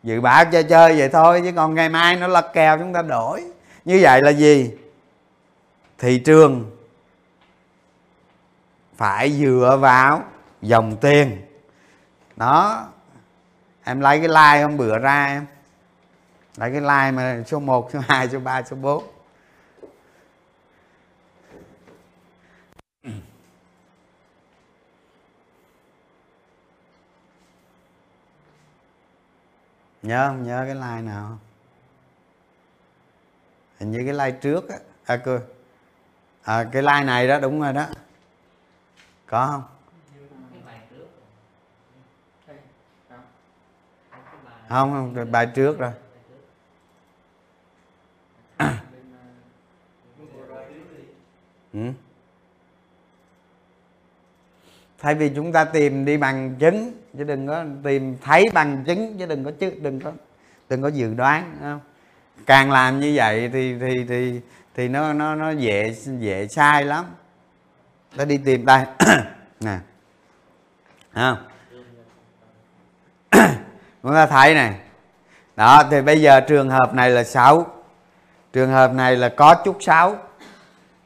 Dự 0.03 0.21
báo 0.21 0.45
chơi 0.45 0.63
chơi 0.63 0.97
vậy 0.97 1.09
thôi, 1.09 1.41
chứ 1.43 1.51
còn 1.55 1.75
ngày 1.75 1.89
mai 1.89 2.15
nó 2.15 2.27
lật 2.27 2.53
kèo 2.53 2.77
chúng 2.77 2.93
ta 2.93 3.01
đổi. 3.01 3.43
Như 3.85 3.99
vậy 4.01 4.21
là 4.21 4.29
gì? 4.29 4.71
Thị 6.01 6.19
trường 6.19 6.77
phải 8.95 9.31
dựa 9.31 9.77
vào 9.81 10.23
dòng 10.61 10.97
tiền. 11.01 11.41
Đó 12.35 12.87
em 13.83 13.99
lấy 13.99 14.19
cái 14.19 14.27
like 14.27 14.61
hôm 14.63 14.77
bữa 14.77 14.99
ra 14.99 15.25
em. 15.25 15.45
Lấy 16.57 16.71
cái 16.71 16.81
like 16.81 17.11
mà 17.11 17.43
số 17.47 17.59
1, 17.59 17.89
số 17.93 17.99
2, 18.07 18.29
số 18.29 18.39
3, 18.39 18.63
số 18.63 18.75
4 18.75 19.03
nhớ 30.01 30.27
không? 30.27 30.43
Nhớ 30.43 30.63
cái 30.65 30.75
like 30.75 31.01
nào 31.01 31.39
hình 33.79 33.91
như 33.91 33.97
cái 34.05 34.13
like 34.13 34.39
trước 34.41 34.69
á. 34.69 34.77
À, 35.05 35.17
cười 35.17 35.39
à, 36.43 36.63
cái 36.71 36.81
like 36.81 37.03
này 37.03 37.27
đó 37.27 37.39
đúng 37.39 37.61
rồi 37.61 37.73
đó 37.73 37.85
có 39.25 39.47
không 39.47 39.65
không 44.69 45.13
không 45.15 45.31
bài 45.31 45.47
trước 45.55 45.79
rồi 45.79 45.91
ừ. 51.73 51.79
thay 54.99 55.15
vì 55.15 55.31
chúng 55.35 55.51
ta 55.51 55.65
tìm 55.65 56.05
đi 56.05 56.17
bằng 56.17 56.55
chứng 56.59 56.91
chứ 57.17 57.23
đừng 57.23 57.47
có 57.47 57.65
tìm 57.83 58.17
thấy 58.21 58.45
bằng 58.53 58.83
chứng 58.87 59.17
chứ 59.19 59.25
đừng 59.25 59.43
có 59.43 59.51
chứ 59.59 59.73
đừng 59.81 59.99
có 59.99 60.11
đừng 60.69 60.81
có 60.81 60.87
dự 60.87 61.13
đoán 61.13 61.57
không? 61.61 61.79
càng 62.45 62.71
làm 62.71 62.99
như 62.99 63.11
vậy 63.15 63.49
thì 63.53 63.79
thì 63.79 64.05
thì 64.09 64.41
thì 64.75 64.87
nó 64.87 65.13
nó 65.13 65.35
nó 65.35 65.49
dễ 65.49 65.95
dễ 66.19 66.47
sai 66.47 66.85
lắm. 66.85 67.05
Ta 68.17 68.25
đi 68.25 68.37
tìm 68.37 68.65
đây 68.65 68.85
nè. 69.59 69.77
Không? 71.13 71.37
Chúng 74.03 74.13
ta 74.13 74.25
thấy 74.25 74.53
này. 74.55 74.79
Đó, 75.55 75.83
thì 75.91 76.01
bây 76.01 76.21
giờ 76.21 76.41
trường 76.41 76.69
hợp 76.69 76.93
này 76.93 77.09
là 77.09 77.23
xấu 77.23 77.67
trường 78.53 78.69
hợp 78.69 78.93
này 78.93 79.15
là 79.15 79.29
có 79.29 79.55
chút 79.55 79.77
xấu 79.79 80.15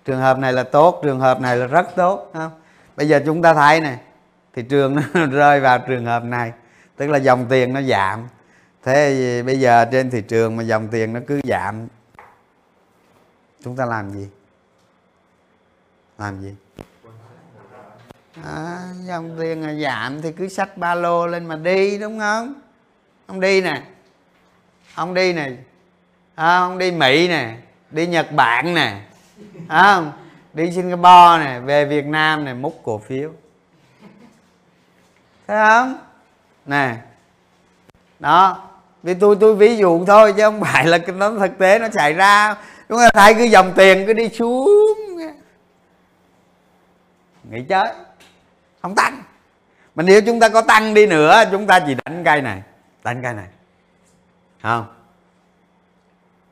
trường 0.06 0.19
hợp 0.19 0.39
này 0.39 0.54
là 0.54 0.63
tốt, 0.63 0.99
trường 1.04 1.19
hợp 1.19 1.41
này 1.41 1.58
là 1.58 1.67
rất 1.67 1.95
tốt 1.95 2.32
không? 2.34 2.51
Bây 2.97 3.08
giờ 3.08 3.21
chúng 3.25 3.41
ta 3.41 3.54
thấy 3.54 3.80
này. 3.80 3.97
Thị 4.54 4.63
trường 4.69 4.95
nó 4.95 5.25
rơi 5.32 5.60
vào 5.60 5.80
trường 5.80 6.06
hợp 6.06 6.23
này. 6.23 6.51
Tức 6.97 7.08
là 7.08 7.17
dòng 7.17 7.45
tiền 7.49 7.73
nó 7.73 7.82
giảm. 7.82 8.28
Thế 8.84 9.43
bây 9.45 9.60
giờ 9.60 9.86
trên 9.91 10.10
thị 10.10 10.21
trường 10.21 10.56
mà 10.56 10.63
dòng 10.63 10.88
tiền 10.88 11.13
nó 11.13 11.19
cứ 11.28 11.41
giảm 11.43 11.88
chúng 13.65 13.75
ta 13.75 13.86
làm 13.86 14.12
gì? 14.12 14.30
Làm 16.17 16.41
gì? 16.41 16.56
À, 18.43 18.88
dòng 19.04 19.36
tiền 19.39 19.82
giảm 19.82 20.17
à, 20.17 20.19
thì 20.23 20.32
cứ 20.32 20.47
xách 20.47 20.78
ba 20.78 20.95
lô 20.95 21.28
lên 21.28 21.45
mà 21.45 21.56
đi 21.56 21.97
đúng 21.97 22.19
không? 22.19 22.54
Ông 23.25 23.39
đi 23.39 23.62
nè. 23.62 23.84
Ông 24.95 25.13
đi 25.13 25.34
nè. 25.34 25.51
À, 26.36 26.58
ông 26.58 26.78
đi 26.78 26.91
mỹ 26.91 27.28
nè. 27.28 27.58
Đi 27.91 28.08
nhật 28.08 28.32
bản 28.32 28.73
nè. 28.73 29.01
À, 29.67 30.12
đi 30.54 30.71
singapore 30.71 31.43
nè. 31.43 31.60
Về 31.60 31.86
việt 31.86 32.06
nam 32.06 32.45
nè. 32.45 32.54
Múc 32.54 32.82
cổ 32.84 32.97
phiếu. 32.97 33.32
Thấy 35.47 35.58
không? 35.67 35.97
Nè. 36.65 36.97
Đó. 38.19 38.69
Vì 39.04 39.13
tôi 39.13 39.38
tôi 39.39 39.56
ví 39.56 39.78
dụ 39.78 40.06
thôi 40.06 40.34
chứ 40.38 40.43
không 40.43 40.62
phải 40.62 40.86
là 40.86 40.97
nó 40.97 41.32
thực 41.32 41.58
tế 41.58 41.80
nó 41.80 41.88
xảy 41.89 42.13
ra 42.13 42.56
chúng 42.89 42.99
ta 42.99 43.09
thấy 43.13 43.33
cái 43.33 43.51
dòng 43.51 43.73
tiền 43.75 44.03
cứ 44.07 44.13
đi 44.13 44.29
xuống. 44.29 44.69
Nghĩ 47.49 47.63
chơi. 47.69 47.87
Không 48.81 48.95
tăng. 48.95 49.23
Mà 49.95 50.03
nếu 50.03 50.21
chúng 50.25 50.39
ta 50.39 50.49
có 50.49 50.61
tăng 50.61 50.93
đi 50.93 51.07
nữa, 51.07 51.43
chúng 51.51 51.67
ta 51.67 51.79
chỉ 51.79 51.95
đánh 52.05 52.23
cây 52.23 52.41
này. 52.41 52.61
Đánh 53.03 53.21
cây 53.23 53.33
này. 53.33 53.47
Không? 54.61 54.85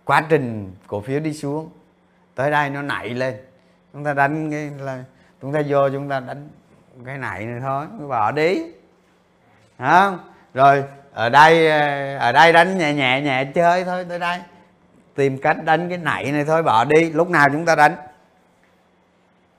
Quá 0.06 0.26
trình 0.30 0.76
cổ 0.88 1.02
phiếu 1.02 1.20
đi 1.20 1.34
xuống. 1.34 1.70
Tới 2.36 2.52
đây 2.52 2.70
nó 2.70 2.82
nảy 2.82 3.10
lên. 3.10 3.36
Chúng 3.94 4.04
ta 4.04 4.14
đánh 4.14 4.52
cái 4.52 4.72
là 4.80 5.04
chúng 5.42 5.54
ta 5.54 5.62
vô 5.68 5.90
chúng 5.90 6.10
ta 6.10 6.20
đánh 6.20 6.50
cái 7.06 7.18
này 7.18 7.46
nữa 7.46 7.60
thôi 7.62 7.86
bỏ 8.08 8.32
đi. 8.32 8.64
Không? 9.78 10.20
Rồi, 10.54 10.84
ở 11.14 11.30
đây 11.30 11.72
ờ, 11.72 12.18
ở 12.18 12.32
đây 12.32 12.54
đánh 12.54 12.78
nhẹ 12.78 12.94
nhẹ 12.94 13.22
nhẹ 13.22 13.46
chơi 13.56 13.84
thôi, 13.84 14.06
tới 14.10 14.20
đây 14.20 14.40
tìm 15.16 15.38
cách 15.38 15.58
đánh 15.64 15.90
cái 15.90 15.98
nảy 15.98 16.32
này 16.32 16.46
thôi, 16.46 16.64
bỏ 16.64 16.86
đi. 16.86 17.10
Lúc 17.10 17.30
nào 17.30 17.50
chúng 17.52 17.66
ta 17.66 17.76
đánh? 17.76 17.96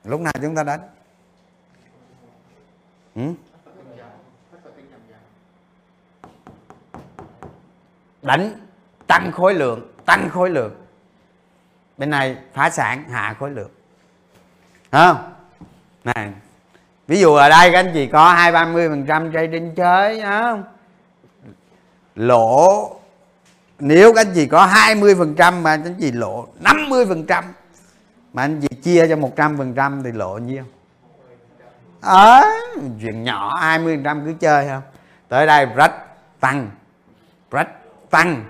Lúc 0.03 0.21
nào 0.21 0.33
chúng 0.41 0.55
ta 0.55 0.63
đánh? 0.63 0.79
Ừ? 3.15 3.21
đánh 8.25 8.51
tăng 9.07 9.31
khối 9.31 9.53
lượng, 9.53 9.91
tăng 10.05 10.29
khối 10.29 10.49
lượng. 10.49 10.75
Bên 11.97 12.09
này 12.09 12.37
phá 12.53 12.69
sản, 12.69 13.03
hạ 13.09 13.35
khối 13.39 13.51
lượng. 13.51 13.69
Không? 14.91 15.33
Này, 16.03 16.31
ví 17.07 17.19
dụ 17.19 17.35
ở 17.35 17.49
đây 17.49 17.71
các 17.71 17.79
anh 17.79 17.91
chị 17.93 18.07
có 18.07 18.33
hai 18.33 18.51
ba 18.51 18.65
mươi 18.65 18.89
phần 18.89 19.05
trăm 19.05 19.33
trading 19.33 19.75
chơi 19.75 20.21
không? 20.21 20.63
Lỗ 22.15 22.91
nếu 23.79 24.13
các 24.13 24.27
anh 24.27 24.33
chị 24.35 24.47
có 24.47 24.65
20 24.65 25.15
phần 25.15 25.35
trăm 25.35 25.63
mà 25.63 25.71
anh 25.71 25.95
chị 25.99 26.11
lộ 26.11 26.47
50 26.59 27.05
phần 27.05 27.25
trăm 27.25 27.43
mà 28.33 28.43
anh 28.43 28.61
chị 28.61 28.67
chia 28.83 29.07
cho 29.07 29.15
100 29.15 29.57
phần 29.57 29.73
trăm 29.73 30.03
thì 30.03 30.11
lộ 30.11 30.37
nhiêu? 30.37 30.63
Ờ 32.01 32.41
à, 32.41 32.43
chuyện 33.01 33.23
nhỏ 33.23 33.55
20 33.59 33.95
phần 33.95 34.03
trăm 34.03 34.25
cứ 34.25 34.33
chơi 34.39 34.67
không 34.67 34.81
tới 35.27 35.47
đây 35.47 35.65
rách 35.75 35.93
tăng 36.39 36.69
rách 37.51 37.69
tăng 38.09 38.45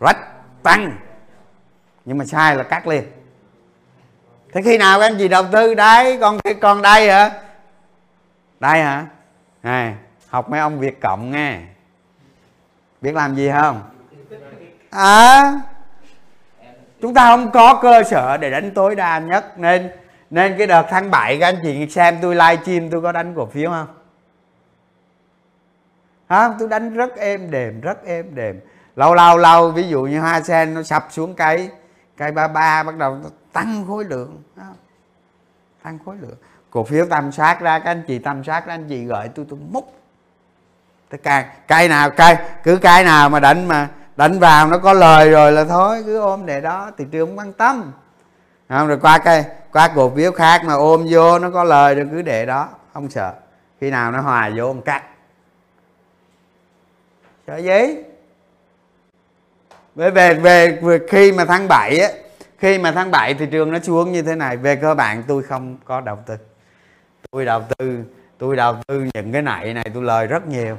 rách 0.00 0.18
tăng. 0.62 0.96
Nhưng 2.04 2.18
mà 2.18 2.24
sai 2.24 2.56
là 2.56 2.62
cắt 2.62 2.86
liền. 2.86 3.04
Thế 4.52 4.62
khi 4.62 4.78
nào 4.78 5.00
các 5.00 5.06
anh 5.06 5.18
chị 5.18 5.28
đầu 5.28 5.44
tư 5.52 5.74
đấy 5.74 6.18
con 6.20 6.38
con 6.60 6.82
đây 6.82 7.10
hả? 7.10 7.30
Đây 8.60 8.82
hả? 8.82 9.06
Này 9.62 9.94
học 10.28 10.50
mấy 10.50 10.60
ông 10.60 10.78
việt 10.80 11.00
cộng 11.00 11.30
nghe. 11.30 11.60
Biết 13.00 13.14
làm 13.14 13.36
gì 13.36 13.50
không? 13.50 13.82
À 14.94 15.54
chúng 17.00 17.14
ta 17.14 17.24
không 17.24 17.50
có 17.50 17.78
cơ 17.82 18.02
sở 18.02 18.36
để 18.36 18.50
đánh 18.50 18.70
tối 18.74 18.94
đa 18.94 19.18
nhất, 19.18 19.58
nên 19.58 19.90
nên 20.30 20.54
cái 20.58 20.66
đợt 20.66 20.86
tháng 20.90 21.10
7 21.10 21.38
các 21.40 21.46
anh 21.46 21.58
chị 21.62 21.88
xem 21.88 22.18
tôi 22.22 22.34
live 22.34 22.56
stream 22.62 22.90
tôi 22.90 23.02
có 23.02 23.12
đánh 23.12 23.34
cổ 23.34 23.46
phiếu 23.46 23.70
không? 23.70 23.86
Hả? 26.28 26.50
Tôi 26.58 26.68
đánh 26.68 26.94
rất 26.94 27.16
êm 27.16 27.50
đềm, 27.50 27.80
rất 27.80 28.04
êm 28.04 28.34
đềm. 28.34 28.60
Lâu 28.96 29.14
lâu 29.14 29.38
lâu, 29.38 29.70
ví 29.70 29.88
dụ 29.88 30.02
như 30.02 30.20
hoa 30.20 30.40
sen 30.40 30.74
nó 30.74 30.82
sập 30.82 31.06
xuống 31.10 31.34
cái 31.34 31.70
cây 32.16 32.32
ba 32.32 32.48
ba, 32.48 32.82
bắt 32.82 32.96
đầu 32.96 33.20
tăng 33.52 33.84
khối 33.86 34.04
lượng 34.04 34.42
tăng 35.82 35.98
khối 36.04 36.16
lượng. 36.20 36.36
Cổ 36.70 36.84
phiếu 36.84 37.06
tầm 37.10 37.32
soát 37.32 37.60
ra, 37.60 37.78
các 37.78 37.90
anh 37.90 38.02
chị 38.06 38.18
tầm 38.18 38.44
soát 38.44 38.66
ra 38.66 38.74
anh 38.74 38.88
chị 38.88 39.04
gửi 39.04 39.28
tôi 39.34 39.46
tôi 39.48 39.58
múc. 39.70 39.94
Cái 41.10 41.20
cây 41.22 41.44
cây 41.68 41.88
nào 41.88 42.10
cây 42.10 42.36
cứ 42.62 42.76
cây 42.82 43.04
nào 43.04 43.30
mà 43.30 43.40
đánh 43.40 43.68
mà 43.68 43.88
đánh 44.16 44.38
vào 44.38 44.66
nó 44.66 44.78
có 44.78 44.92
lời 44.92 45.30
rồi 45.30 45.52
là 45.52 45.64
thôi, 45.64 46.02
cứ 46.06 46.20
ôm 46.20 46.46
để 46.46 46.60
đó. 46.60 46.90
Thị 46.98 47.04
trường 47.12 47.28
không 47.28 47.38
quan 47.38 47.52
tâm. 47.52 47.92
Không, 48.68 48.88
rồi 48.88 48.98
qua 49.02 49.18
cây 49.18 49.44
qua 49.72 49.88
cổ 49.88 50.12
phiếu 50.16 50.32
khác 50.32 50.64
mà 50.64 50.74
ôm 50.74 51.06
vô, 51.10 51.38
nó 51.38 51.50
có 51.50 51.64
lời 51.64 51.94
rồi 51.94 52.08
cứ 52.10 52.22
để 52.22 52.46
đó. 52.46 52.68
Không 52.92 53.10
sợ. 53.10 53.32
Khi 53.80 53.90
nào 53.90 54.12
nó 54.12 54.20
hòa 54.20 54.50
vô, 54.56 54.72
một 54.72 54.82
cắt 54.84 55.02
sợ 57.46 57.56
gì? 57.56 57.96
Về 59.94 60.10
về 60.10 60.34
về 60.34 60.78
khi 61.08 61.32
mà 61.32 61.44
tháng 61.44 61.68
7 61.68 61.98
á, 62.00 62.08
khi 62.58 62.78
mà 62.78 62.92
tháng 62.92 63.10
7 63.10 63.34
thị 63.34 63.46
trường 63.50 63.72
nó 63.72 63.78
xuống 63.78 64.12
như 64.12 64.22
thế 64.22 64.34
này. 64.34 64.56
Về 64.56 64.76
cơ 64.76 64.94
bản, 64.94 65.22
tôi 65.28 65.42
không 65.42 65.76
có 65.84 66.00
đầu 66.00 66.18
tư. 66.26 66.34
Tôi 67.30 67.44
đầu 67.44 67.62
tư, 67.78 68.04
tôi 68.38 68.56
đầu 68.56 68.76
tư 68.86 69.06
những 69.14 69.32
cái 69.32 69.42
này 69.42 69.74
này, 69.74 69.86
tôi 69.94 70.02
lời 70.02 70.26
rất 70.26 70.46
nhiều. 70.46 70.76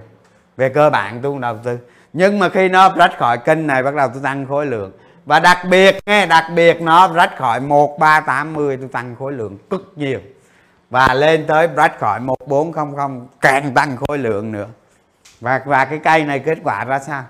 Về 0.58 0.70
cơ 0.70 0.90
bản, 0.90 1.20
tôi 1.24 1.32
không 1.32 1.42
đầu 1.42 1.58
tư 1.64 1.78
nhưng 2.18 2.40
mà 2.40 2.50
khi 2.50 2.70
nó 2.70 2.96
rách 2.96 3.18
khỏi 3.18 3.38
kênh 3.38 3.68
này, 3.68 3.84
bắt 3.84 3.96
đầu 3.96 4.10
tôi 4.14 4.24
tăng 4.24 4.46
khối 4.48 4.66
lượng. 4.66 4.92
Và 5.26 5.40
đặc 5.40 5.58
biệt 5.70 5.96
nghe, 6.06 6.26
đặc 6.26 6.46
biệt 6.56 6.82
nó 6.82 7.14
rách 7.14 7.38
khỏi 7.38 7.60
1380 7.60 8.78
tôi 8.78 8.88
tăng 8.88 9.16
khối 9.16 9.34
lượng 9.34 9.58
cực 9.70 9.94
nhiều. 9.96 10.20
Và 10.90 11.14
lên 11.14 11.46
tới 11.48 11.68
rách 11.68 12.00
khỏi 12.00 12.20
1400 12.20 13.28
càng 13.42 13.74
tăng 13.74 13.98
khối 13.98 14.18
lượng 14.18 14.52
nữa. 14.52 14.68
Và 15.40 15.62
và 15.66 15.86
cái 15.86 16.00
cây 16.04 16.24
này 16.24 16.40
kết 16.40 16.58
quả 16.64 16.86
ra 16.86 17.00
sao? 17.00 17.24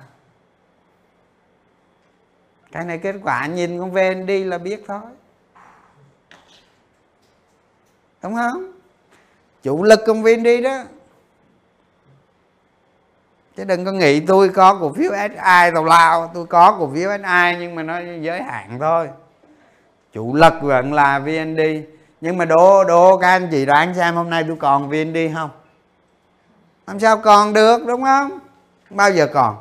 Cái 2.71 2.86
này 2.86 2.98
kết 2.98 3.15
quả 3.24 3.45
nhìn 3.48 3.80
con 3.80 3.91
ven 3.91 4.26
đi 4.26 4.43
là 4.43 4.58
biết 4.58 4.84
thôi. 4.88 5.00
Đúng 8.24 8.36
không? 8.36 8.71
Chủ 9.63 9.84
lực 9.84 10.00
công 10.08 10.24
viên 10.24 10.43
đi 10.43 10.62
đó 10.62 10.84
chứ 13.58 13.63
đừng 13.63 13.86
có 13.86 13.91
nghĩ 13.91 14.20
tôi 14.20 14.50
có 14.50 14.78
cổ 14.82 14.94
phiếu 14.94 15.12
SI 15.12 15.72
tàu 15.74 15.86
lao. 15.86 16.32
Tôi 16.34 16.46
có 16.46 16.76
cổ 16.80 16.91
phiếu 16.94 17.10
SI 17.18 17.58
nhưng 17.60 17.76
mà 17.76 17.84
nó 17.84 18.00
giới 18.22 18.44
hạn 18.44 18.78
thôi. 18.80 19.10
Chủ 20.13 20.36
lực 20.36 20.54
vẫn 20.62 20.94
là 20.94 21.20
VND 21.20 21.60
nhưng 22.22 22.38
mà 22.38 22.46
đố 22.46 22.84
đố 22.84 23.18
các 23.18 23.28
anh 23.28 23.48
chị 23.52 23.65
đoán 23.65 23.94
xem 23.94 24.15
hôm 24.15 24.30
nay 24.30 24.44
tôi 24.48 24.58
còn 24.60 24.89
VND 24.89 25.18
không? 25.34 25.50
Làm 26.88 27.00
sao 27.00 27.18
còn 27.18 27.54
được, 27.54 27.86
đúng 27.88 28.04
không? 28.04 28.39
Bao 28.89 29.12
giờ 29.12 29.28
còn? 29.34 29.58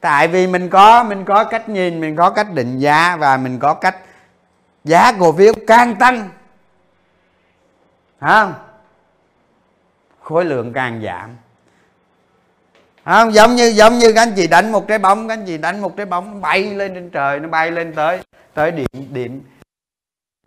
Tại 0.00 0.28
vì 0.28 0.46
mình 0.46 0.68
có 0.68 1.02
mình 1.04 1.24
có 1.24 1.44
cách 1.44 1.68
nhìn, 1.68 2.00
mình 2.00 2.16
có 2.16 2.30
cách 2.30 2.46
định 2.54 2.78
giá 2.78 3.16
và 3.16 3.36
mình 3.36 3.58
có 3.58 3.74
cách 3.74 3.96
giá 4.84 5.12
cổ 5.20 5.32
phiếu 5.32 5.52
càng 5.66 5.96
tăng. 5.96 6.28
Không 8.20 8.54
khối 10.22 10.44
lượng 10.44 10.72
càng 10.72 11.02
giảm 11.04 11.36
không, 13.04 13.34
giống 13.34 13.54
như 13.54 13.66
giống 13.68 13.98
như 13.98 14.12
các 14.12 14.22
anh 14.22 14.32
chị 14.36 14.46
đánh 14.46 14.72
một 14.72 14.88
trái 14.88 14.98
bóng 14.98 15.28
các 15.28 15.34
anh 15.34 15.46
chị 15.46 15.58
đánh 15.58 15.80
một 15.80 15.96
trái 15.96 16.06
bóng, 16.06 16.32
nó 16.32 16.40
bay 16.40 16.62
lên 16.74 16.94
trên 16.94 17.10
trời, 17.10 17.40
nó 17.40 17.48
bay 17.48 17.70
lên 17.70 17.92
tới 17.94 18.20
tới 18.54 18.70
điểm 18.70 18.86
điểm 19.12 19.42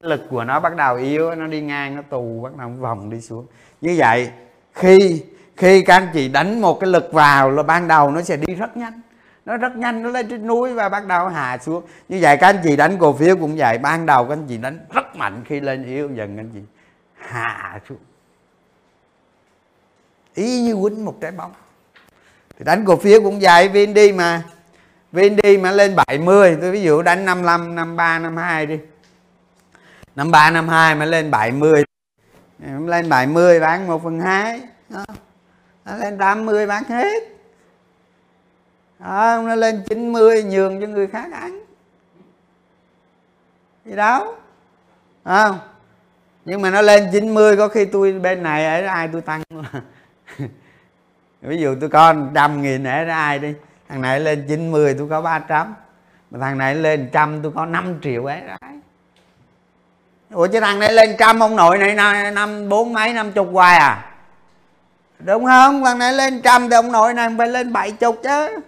lực 0.02 0.22
của 0.30 0.44
nó 0.44 0.60
bắt 0.60 0.76
đầu 0.76 0.96
yếu, 0.96 1.36
nó 1.36 1.48
đi 1.48 1.62
ngang, 1.62 1.96
nó 1.96 2.02
tù, 2.02 2.40
bắt 2.44 2.58
đầu 2.58 2.70
vòng 2.70 3.10
đi 3.10 3.22
xuống. 3.22 3.46
Như 3.82 3.96
vậy, 3.98 4.32
khi 4.74 5.24
khi 5.58 5.82
các 5.82 5.96
anh 5.96 6.08
chị 6.14 6.28
đánh 6.28 6.62
một 6.62 6.80
cái 6.80 6.90
lực 6.90 7.14
vào 7.14 7.52
là 7.52 7.64
ban 7.64 7.88
đầu 7.88 8.12
nó 8.12 8.22
sẽ 8.22 8.38
đi 8.38 8.56
rất 8.56 8.78
nhanh. 8.78 9.02
Nó 9.46 9.58
rất 9.58 9.76
nhanh, 9.76 10.04
nó 10.04 10.10
lên 10.10 10.30
trên 10.30 10.48
núi 10.48 10.74
và 10.74 10.90
bắt 10.90 11.06
đầu 11.06 11.28
hạ 11.28 11.58
xuống. 11.62 11.84
Như 12.10 12.20
vậy 12.22 12.38
các 12.38 12.48
anh 12.48 12.60
chị 12.64 12.76
đánh 12.76 12.98
cổ 12.98 13.14
phiếu 13.14 13.38
cũng 13.38 13.56
vậy, 13.58 13.78
ban 13.78 14.06
đầu 14.06 14.26
các 14.26 14.34
anh 14.34 14.46
chị 14.48 14.58
đánh 14.58 14.80
rất 14.90 15.16
mạnh, 15.16 15.44
khi 15.46 15.60
lên 15.60 15.86
yếu 15.86 16.10
dần 16.14 16.36
các 16.36 16.42
anh 16.42 16.50
chị 16.54 16.60
hạ 17.16 17.80
xuống. 17.90 17.98
Ý 20.34 20.62
như 20.62 20.76
quýnh 20.82 21.06
một 21.06 21.16
trái 21.22 21.32
bóng 21.32 21.52
đánh 22.64 22.86
cổ 22.86 22.96
phiếu 22.96 23.22
cũng 23.22 23.40
vậy 23.40 23.70
VND 23.70 24.00
mà. 24.16 24.44
VND 25.12 25.46
mà 25.62 25.72
lên 25.72 25.96
70 25.96 26.58
tôi 26.62 26.72
ví 26.72 26.82
dụ 26.82 27.02
đánh 27.02 27.26
55 27.26 27.76
53 27.76 28.20
52 28.20 28.66
đi. 28.66 28.80
53 30.16 30.50
52 30.50 30.96
mà 30.96 31.06
lên 31.06 31.32
70 31.32 31.84
lên 32.88 33.10
70 33.10 33.60
bán 33.60 33.88
1 33.88 34.04
phần 34.04 34.20
2 34.20 34.62
đó. 34.90 35.06
nó 35.86 35.98
lên 35.98 36.18
80 36.18 36.68
bán 36.68 36.84
hết. 36.84 37.24
Đó, 39.00 39.42
nó 39.46 39.56
lên 39.56 39.84
90 39.90 40.44
nhường 40.44 40.82
cho 40.82 40.88
người 40.88 41.08
khác 41.08 41.32
ăn. 41.34 41.60
Gì 43.86 43.96
đó 43.96 44.36
không? 45.24 45.60
Nhưng 46.46 46.62
mà 46.62 46.70
nó 46.70 46.82
lên 46.82 47.10
90 47.12 47.58
có 47.58 47.68
khi 47.68 47.86
tôi 47.86 48.12
bên 48.12 48.44
này 48.44 48.66
ở 48.66 48.88
ai 48.88 49.10
tôi 49.14 49.22
tăng 49.22 49.44
ví 51.44 51.58
dụ 51.58 51.76
tôi 51.82 51.90
có 51.90 52.16
trăm 52.36 52.62
nghìn 52.62 52.84
ở 52.84 53.08
ai 53.08 53.40
đi, 53.40 53.54
thằng 53.90 54.02
này 54.02 54.20
lên 54.20 54.46
90 54.48 54.96
tôi 54.98 55.08
có 55.10 55.22
300 55.22 55.76
mà 56.32 56.40
thằng 56.40 56.58
này 56.58 56.76
lên 56.76 57.10
trăm, 57.14 57.42
tôi 57.42 57.52
có 57.56 57.66
5 57.66 58.00
triệu 58.04 58.26
ấy 58.26 58.42
đấy 58.42 58.58
ủa 60.34 60.48
chứ 60.48 60.60
thằng 60.60 60.80
này 60.80 60.94
lên 60.94 61.16
trăm 61.20 61.40
ông 61.40 61.56
nội 61.56 61.78
này 61.78 62.32
năm 62.32 62.70
bốn 62.70 62.94
mấy, 62.94 63.14
năm 63.14 63.32
chục 63.32 63.50
hoài 63.52 63.78
à? 63.78 64.06
Đúng 65.20 65.46
không? 65.46 65.84
Thằng 65.86 65.98
này 65.98 66.14
lên 66.14 66.42
trăm 66.42 66.70
thì 66.70 66.76
ông 66.76 66.92
nội 66.92 67.14
này 67.14 67.30
phải 67.38 67.48
lên 67.48 67.74
bảy 67.74 67.92
chục 67.92 68.20
chứ. 68.24 68.60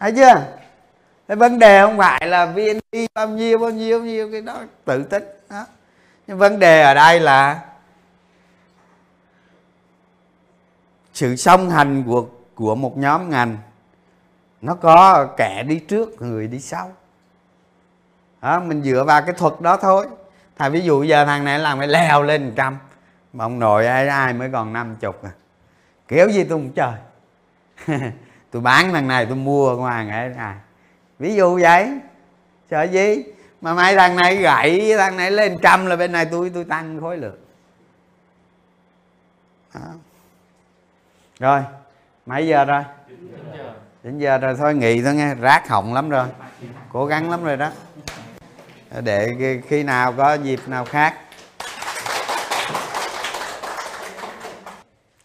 Thấy 0.00 0.12
chưa? 0.12 0.42
Cái 1.28 1.36
vấn 1.36 1.58
đề 1.58 1.80
không 1.80 1.98
phải 1.98 2.26
là 2.26 2.46
VND 2.46 2.96
bao 3.14 3.28
nhiêu 3.28 3.58
bao 3.58 3.70
nhiêu 3.70 3.98
bao 3.98 4.06
nhiêu, 4.06 4.28
cái 4.32 4.40
đó 4.40 4.58
tự 4.84 5.02
tính, 5.02 5.24
đó. 5.50 5.66
Nhưng 6.26 6.38
vấn 6.38 6.58
đề 6.58 6.82
ở 6.82 6.94
đây 6.94 7.20
là 7.20 7.60
sự 11.12 11.36
song 11.36 11.70
hành 11.70 12.04
của 12.06 12.26
của 12.54 12.74
một 12.74 12.98
nhóm 12.98 13.30
ngành 13.30 13.56
nó 14.60 14.74
có 14.74 15.26
kẻ 15.36 15.62
đi 15.62 15.78
trước 15.78 16.22
người 16.22 16.48
đi 16.48 16.60
sau. 16.60 16.92
Đó, 18.42 18.60
mình 18.60 18.82
dựa 18.82 19.04
vào 19.04 19.22
cái 19.22 19.32
thuật 19.32 19.60
đó 19.60 19.76
thôi. 19.76 20.06
Thà 20.56 20.68
ví 20.68 20.80
dụ 20.80 21.02
giờ 21.02 21.24
thằng 21.24 21.44
này 21.44 21.58
làm 21.58 21.78
cái 21.78 21.88
leo 21.88 22.22
lên 22.22 22.52
trăm 22.56 22.78
mà 23.32 23.44
ông 23.44 23.58
nội 23.58 23.86
ai, 23.86 24.08
ai 24.08 24.32
mới 24.32 24.50
còn 24.52 24.72
năm 24.72 24.96
chục 25.00 25.24
à. 25.24 25.30
Kiểu 26.08 26.28
gì 26.28 26.44
tôi 26.44 26.58
cũng 26.58 26.72
trời 26.72 26.94
tôi 28.50 28.62
bán 28.62 28.92
thằng 28.92 29.08
này 29.08 29.26
tôi 29.26 29.36
mua 29.36 29.76
ngoài 29.76 30.06
ngày 30.06 30.28
này 30.28 30.56
ví 31.18 31.34
dụ 31.34 31.60
vậy. 31.62 31.98
Sợ 32.70 32.82
gì? 32.82 33.24
Mà 33.60 33.74
mấy 33.74 33.96
thằng 33.96 34.16
này 34.16 34.36
gãy 34.36 34.92
thằng 34.98 35.16
này 35.16 35.30
lên 35.30 35.58
trăm 35.62 35.86
là 35.86 35.96
bên 35.96 36.12
này 36.12 36.26
tôi 36.30 36.50
tôi 36.54 36.64
tăng 36.64 37.00
khối 37.00 37.16
lượng. 37.16 37.38
Đó 39.74 39.80
rồi, 41.42 41.60
mấy 42.26 42.46
giờ 42.46 42.64
rồi? 42.64 42.82
Đến 44.02 44.18
giờ. 44.18 44.38
Rồi, 44.38 44.54
thôi 44.58 44.74
nghỉ 44.74 45.02
thôi 45.02 45.14
nghe, 45.14 45.34
rác 45.34 45.68
hỏng 45.68 45.94
lắm 45.94 46.10
rồi. 46.10 46.26
Cố 46.92 47.06
gắng 47.06 47.30
lắm 47.30 47.44
rồi 47.44 47.56
đó. 47.56 47.70
Để 49.00 49.30
khi 49.68 49.82
nào 49.82 50.12
có 50.12 50.34
dịp 50.34 50.60
nào 50.66 50.84
khác. 50.84 51.14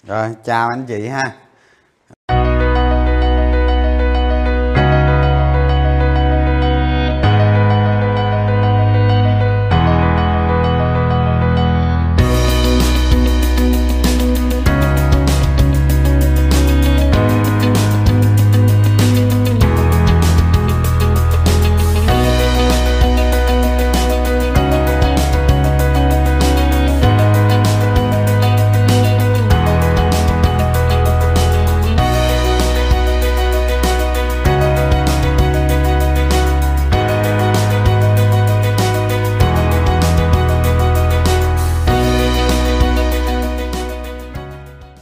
Rồi, 0.04 0.36
chào 0.44 0.70
anh 0.70 0.86
chị 0.86 1.08
ha. 1.08 1.32